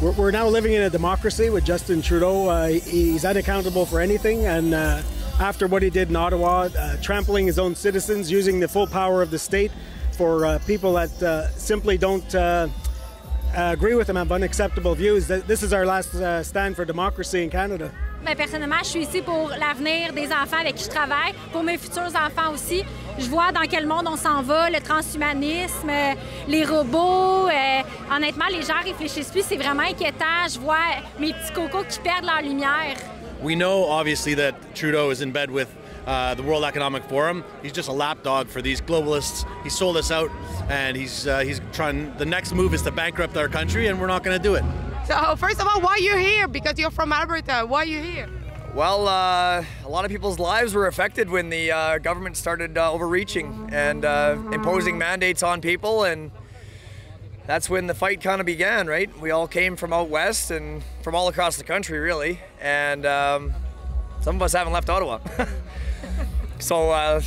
[0.00, 2.48] we're, we're now living in a democracy with Justin Trudeau.
[2.48, 5.02] Uh, he's unaccountable for anything, and uh,
[5.40, 9.22] after what he did in Ottawa, uh, trampling his own citizens, using the full power
[9.22, 9.72] of the state
[10.12, 12.68] for uh, people that uh, simply don't uh,
[13.56, 15.26] agree with him, have unacceptable views.
[15.26, 16.14] This is our last
[16.46, 17.90] stand for democracy in Canada.
[18.22, 21.76] Mais personnellement, je suis ici pour l'avenir des enfants avec qui je travaille, pour mes
[21.76, 22.84] futurs enfants aussi.
[23.18, 25.90] Je vois dans quel monde on s'en va, le transhumanisme,
[26.46, 27.48] les robots.
[27.48, 27.82] Euh,
[28.14, 30.46] honnêtement, les gens réfléchissent plus, c'est vraiment inquiétant.
[30.52, 30.76] Je vois
[31.18, 32.96] mes petits cocos qui perdent leur lumière.
[33.42, 35.68] We know, obviously, that Trudeau is in bed with
[36.06, 37.44] uh, the World Economic Forum.
[37.62, 39.44] He's just a lapdog for these globalists.
[39.62, 40.30] He sold us out,
[40.70, 42.14] and he's uh, he's trying.
[42.16, 44.64] The next move is to bankrupt our country, and we're not going to do it.
[45.06, 46.48] So first of all, why are you here?
[46.48, 47.66] Because you're from Alberta.
[47.66, 48.28] Why are you here?
[48.76, 52.92] Well, uh, a lot of people's lives were affected when the uh, government started uh,
[52.92, 56.30] overreaching and uh, imposing mandates on people, and
[57.46, 59.08] that's when the fight kind of began, right?
[59.18, 63.54] We all came from out west and from all across the country, really, and um,
[64.20, 65.20] some of us haven't left Ottawa.
[66.58, 67.22] so uh,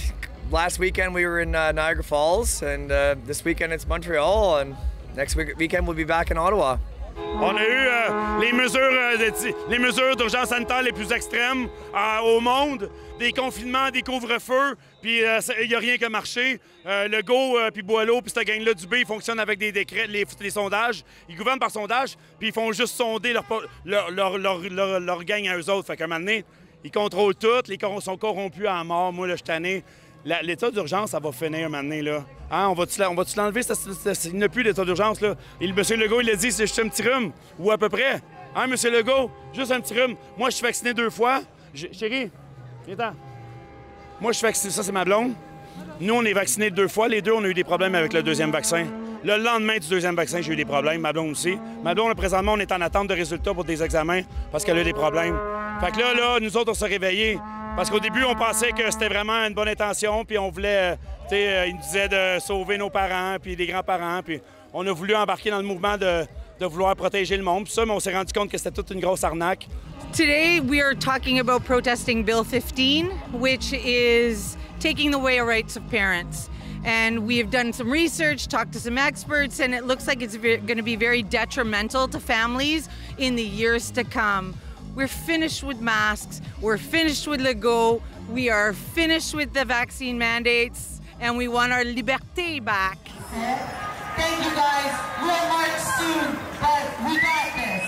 [0.51, 2.91] last weekend we were in uh, Niagara Falls, and
[3.25, 4.77] this weekend it's Montreal, and
[5.15, 6.77] next week- weekend we'll be back in Ottawa.
[7.41, 9.31] On a eu euh, les mesures, euh,
[9.69, 15.21] les mesures d'urgence sanitaire les plus extrêmes euh, au monde, des confinements, des couvre-feux, puis
[15.61, 16.59] il n'y a rien qui a marché.
[16.85, 20.49] le Go, puis Boileau, puis cette gang-là du B, ils fonctionnent avec des décrets, les,
[20.49, 21.03] sondages.
[21.29, 23.33] Ils gouvernent par sondage, puis ils font juste sonder
[23.85, 25.87] leur, leur, gang à eux autres.
[25.87, 26.43] Fait qu'à un moment donné,
[26.83, 29.13] ils contrôlent tout, les sont corrompus à mort.
[29.13, 29.83] Moi, là, je suis.
[30.25, 32.01] L'état d'urgence, ça va finir maintenant.
[32.01, 32.25] Là.
[32.51, 33.61] Hein, on va-tu l'enlever?
[34.25, 35.21] Il n'y a plus d'état d'urgence.
[35.21, 35.35] Là.
[35.61, 38.21] Et Legault, il a dit c'est juste un petit rhume, ou à peu près.
[38.55, 39.31] Hein, monsieur Legault?
[39.53, 40.15] Juste un petit rhume.
[40.37, 41.41] Moi, je suis vacciné deux fois.
[41.73, 42.31] Chérie,
[42.87, 43.15] viens
[44.19, 44.73] Moi, je suis vacciné.
[44.73, 45.33] Ça, c'est ma blonde.
[46.01, 47.07] Nous, on est vaccinés deux fois.
[47.07, 48.85] Les deux, on a eu des problèmes avec le deuxième vaccin.
[49.23, 51.01] Le lendemain du deuxième vaccin, j'ai eu des problèmes.
[51.01, 51.57] Ma blonde aussi.
[51.83, 54.81] Ma blonde, présentement, on est en attente de résultats pour des examens parce qu'elle a
[54.81, 55.37] eu des problèmes.
[55.79, 57.37] Fait que là, là, nous autres, on s'est réveillés.
[57.79, 60.95] Parce qu'au début, on pensait que c'était vraiment une bonne intention, puis on voulait, euh,
[61.29, 64.41] tu sais, euh, ils nous disaient de sauver nos parents, puis les grands-parents, puis
[64.73, 66.25] on a voulu embarquer dans le mouvement de,
[66.59, 67.63] de vouloir protéger le monde.
[67.63, 69.69] Puis ça, mais on s'est rendu compte que c'était toute une grosse arnaque.
[70.11, 75.83] Today, we are talking about protesting Bill 15, which is taking away the rights of
[75.89, 76.49] parents.
[76.83, 80.35] And we have done some research, talked to some experts, and it looks like it's
[80.35, 84.53] going to be very detrimental to families in the years to come.
[84.99, 86.41] We're finished with masks.
[86.59, 88.01] We're finished with Legault.
[88.29, 92.97] We are finished with the vaccine mandates, and we want our liberté back.
[94.17, 94.91] Thank you guys.
[95.21, 97.85] We'll march soon, but we got this.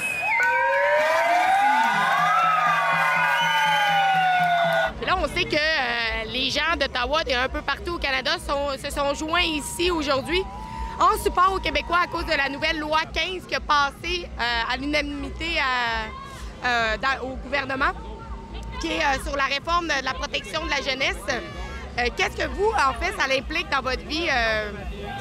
[5.06, 8.78] là, on sait que euh, les gens d'Ottawa et un peu partout au Canada sont,
[8.82, 10.44] se sont joints ici aujourd'hui
[10.98, 14.74] en support aux Québécois à cause de la nouvelle loi 15 qui a passé euh,
[14.74, 16.21] à l'unanimité à
[16.64, 17.92] euh, au gouvernement,
[18.80, 21.18] qui est euh, sur la réforme de la protection de la jeunesse.
[21.30, 24.30] Euh, qu'est-ce que vous, en fait, ça l'implique dans votre vie,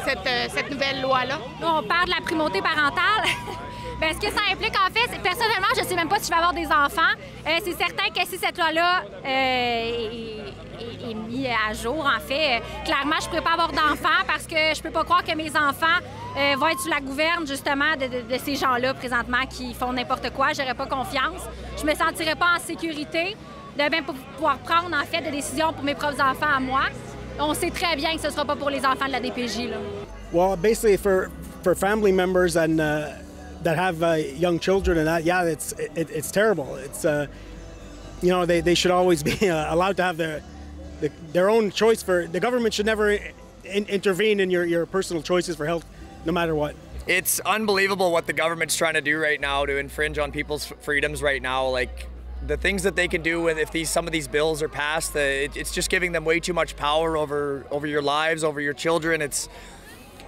[0.05, 1.39] cette, cette, nouvelle loi-là?
[1.63, 3.25] On parle de la primauté parentale.
[4.01, 6.31] Bien, ce que ça implique, en fait, personnellement, je ne sais même pas si je
[6.31, 7.13] vais avoir des enfants.
[7.45, 9.03] c'est certain que si cette loi-là
[10.81, 14.57] est, mise à jour, en fait, clairement, je ne pourrais pas avoir d'enfants parce que
[14.57, 16.01] je ne peux pas croire que mes enfants
[16.37, 20.49] euh, va être sous la gouverne justement de, ces gens-là présentement qui font n'importe quoi.
[20.53, 21.43] J'aurais pas confiance.
[21.81, 23.37] Je me sentirais pas en sécurité
[23.77, 24.03] de
[24.37, 26.83] pouvoir prendre en fait des décisions pour mes propres enfants à moi.
[27.39, 29.71] On sait très bien que ce sera pas pour les enfants de la DPJ.
[29.71, 29.77] Là.
[30.33, 31.31] Well, basically for
[31.63, 33.09] for family members and uh,
[33.63, 36.77] that have uh, young children and that, yeah, it's it, it's terrible.
[36.77, 37.27] It's uh,
[38.23, 40.43] you know they, they should always be uh, allowed to have their
[41.01, 45.23] the, their own choice for the government should never in, intervene in your, your personal
[45.23, 45.85] choices for health
[46.25, 46.77] no matter what.
[47.07, 51.23] It's unbelievable what the government's trying to do right now to infringe on people's freedoms
[51.23, 51.69] right now.
[51.69, 52.09] Like
[52.47, 55.17] the things that they can do with if these some of these bills are passed,
[55.17, 58.61] uh, it, it's just giving them way too much power over over your lives, over
[58.61, 59.23] your children.
[59.23, 59.49] It's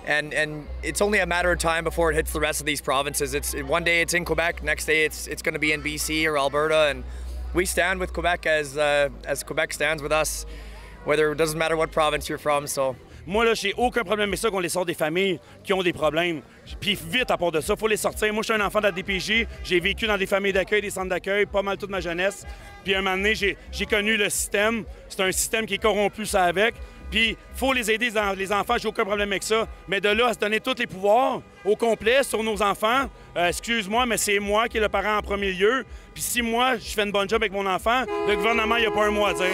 [0.06, 2.80] and and it's only a matter of time before it hits the rest of these
[2.80, 3.34] provinces.
[3.34, 6.26] It's one day it's in Quebec, next day it's it's going to be in BC
[6.26, 7.04] or Alberta, and
[7.54, 10.46] we stand with Quebec as uh, as Quebec stands with us.
[11.04, 12.96] Whether it doesn't matter what province you're from, so.
[13.24, 15.92] Moi, là, j'ai aucun problème mais ça qu'on les sort des familles qui ont des
[15.92, 16.42] problèmes.
[16.80, 18.32] Puis vite à part de ça, faut les sortir.
[18.32, 19.46] Moi, je suis un enfant de la DPJ.
[19.62, 22.44] J'ai vécu dans des familles d'accueil, des centres d'accueil, pas mal toute ma jeunesse.
[22.82, 24.84] Puis un moment donné, j'ai connu le système.
[25.08, 26.74] C'est un système qui est corrompu, ça avec.
[27.12, 29.68] Puis faut les aider, les enfants, j'ai aucun problème avec ça.
[29.86, 33.04] Mais de là à se donner tous les pouvoirs au complet sur nos enfants,
[33.36, 35.84] euh, excuse-moi, mais c'est moi qui est le parent en premier lieu.
[36.14, 38.86] Puis si moi, je fais une bonne job avec mon enfant, le gouvernement, il n'y
[38.86, 39.46] a pas un mot à dire.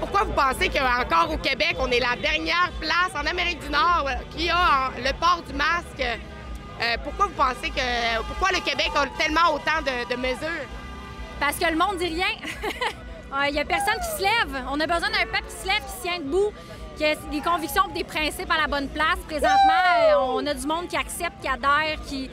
[0.00, 4.08] pourquoi vous pensez qu'encore au Québec, on est la dernière place en Amérique du Nord
[4.30, 6.18] qui a le port du masque?
[6.80, 8.22] Euh, pourquoi vous pensez que.
[8.26, 10.66] Pourquoi le Québec a tellement autant de, mesures?
[11.40, 12.26] Parce que le monde dit rien.
[13.48, 14.64] Il n'y a personne qui se lève.
[14.70, 16.52] On a besoin d'un peuple qui se lève, qui se tient debout,
[16.96, 19.18] qui a des convictions des principes à la bonne place.
[19.26, 22.30] Présentement, euh, on a du monde qui accepte, qui adhère, qui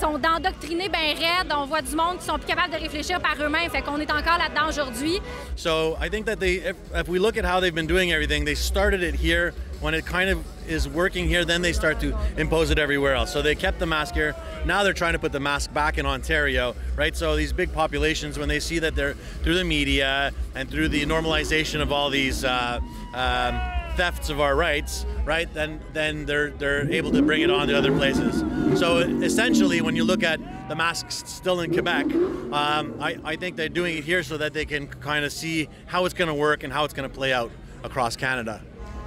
[0.00, 1.44] sont endoctrinés bien.
[1.56, 3.70] On voit du monde qui sont plus capables de réfléchir par eux-mêmes.
[3.70, 5.20] Fait qu'on est encore là-dedans aujourd'hui.
[5.56, 8.44] So I think that they, if, if we look at how they've been doing everything,
[8.44, 9.52] they started it here.
[9.80, 13.30] When it kind of is working here, then they start to impose it everywhere else.
[13.30, 14.34] So they kept the mask here.
[14.64, 17.14] Now they're trying to put the mask back in Ontario, right?
[17.14, 21.04] So these big populations, when they see that they're through the media and through the
[21.04, 22.80] normalization of all these uh,
[23.12, 23.60] um,
[23.96, 25.52] thefts of our rights, right?
[25.52, 28.44] Then then they're they're able to bring it on to other places.
[28.78, 32.06] So essentially, when you look at the masks still in Quebec,
[32.52, 35.68] um, I, I think they're doing it here so that they can kind of see
[35.86, 37.50] how it's going to work and how it's going to play out
[37.84, 38.62] across Canada.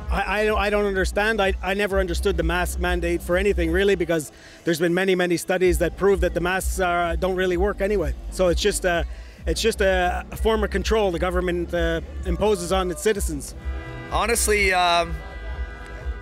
[0.09, 1.39] I, I, don't, I don't understand.
[1.39, 4.31] I, I never understood the mask mandate for anything really because
[4.63, 8.15] there's been many, many studies that prove that the masks are, don't really work anyway.
[8.31, 9.05] So it's just a,
[9.45, 13.53] it's just a, a form of control the government uh, imposes on its citizens.
[14.11, 15.15] Honestly, um,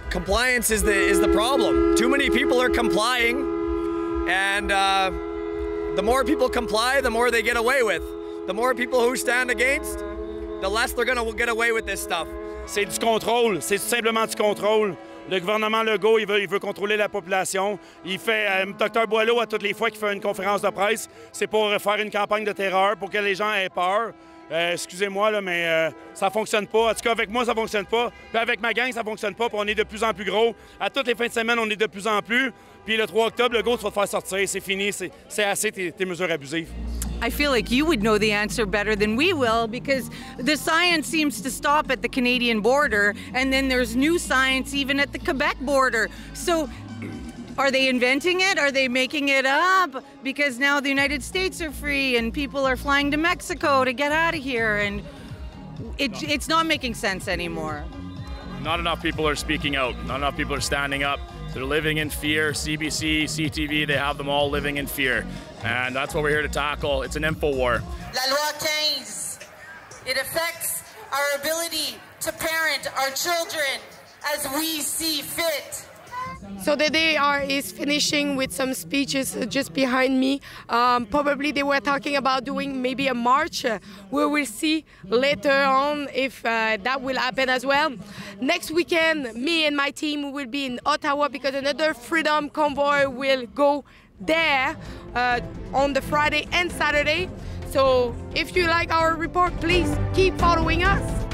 [0.09, 1.95] compliance is the is the problem.
[1.95, 3.37] Too many people are complying,
[4.27, 5.09] and uh,
[5.95, 8.03] the more people comply, the more they get away with.
[8.45, 12.27] The more people who stand against, the less they're gonna get away with this stuff.
[12.65, 14.97] C'est du contrôle, c'est simplement du contrôle.
[15.29, 17.79] Le gouvernement Legault, il veut, il veut contrôler la population.
[18.05, 21.09] Il fait, euh, Dr Boileau, à toutes les fois qu'il fait une conférence de presse,
[21.33, 24.13] c'est pour faire une campagne de terreur, pour que les gens aient peur.
[24.51, 26.91] Euh, excusez-moi, mais euh, ça fonctionne pas.
[26.91, 28.11] En tout cas, avec moi, ça fonctionne pas.
[28.31, 29.49] Puis avec ma gang, ça fonctionne pas.
[29.49, 30.55] Puis on est de plus en plus gros.
[30.79, 32.51] À toutes les fins de semaine, on est de plus en plus.
[32.85, 34.47] Puis le 3 octobre, le go, tu vas te faire sortir.
[34.47, 34.93] C'est fini.
[34.93, 36.69] C'est c'est assez tes, tes mesures abusives.
[37.21, 41.07] I feel like you would know the answer better than we will because the science
[41.07, 45.19] seems to stop at the Canadian border and then there's new science even at the
[45.19, 46.09] Quebec border.
[46.35, 46.69] So
[47.57, 48.59] are they inventing it?
[48.59, 50.03] Are they making it up?
[50.23, 54.11] Because now the United States are free and people are flying to Mexico to get
[54.11, 55.01] out of here and
[55.97, 57.83] it, it's not making sense anymore.
[58.61, 59.95] Not enough people are speaking out.
[60.05, 61.19] Not enough people are standing up.
[61.53, 62.51] They're living in fear.
[62.51, 65.25] CBC, CTV, they have them all living in fear.
[65.63, 67.03] And that's what we're here to tackle.
[67.03, 67.81] It's an info war.
[68.13, 69.47] La loi 15.
[70.05, 73.81] It affects our ability to parent our children
[74.33, 75.85] as we see fit.
[76.63, 80.41] So the day are is finishing with some speeches just behind me.
[80.67, 83.65] Um, probably they were talking about doing maybe a march.
[84.11, 87.95] We will see later on if uh, that will happen as well.
[88.41, 93.45] Next weekend, me and my team will be in Ottawa because another Freedom Convoy will
[93.45, 93.85] go
[94.19, 94.75] there
[95.15, 95.39] uh,
[95.73, 97.29] on the Friday and Saturday.
[97.69, 101.26] So if you like our report, please keep following us.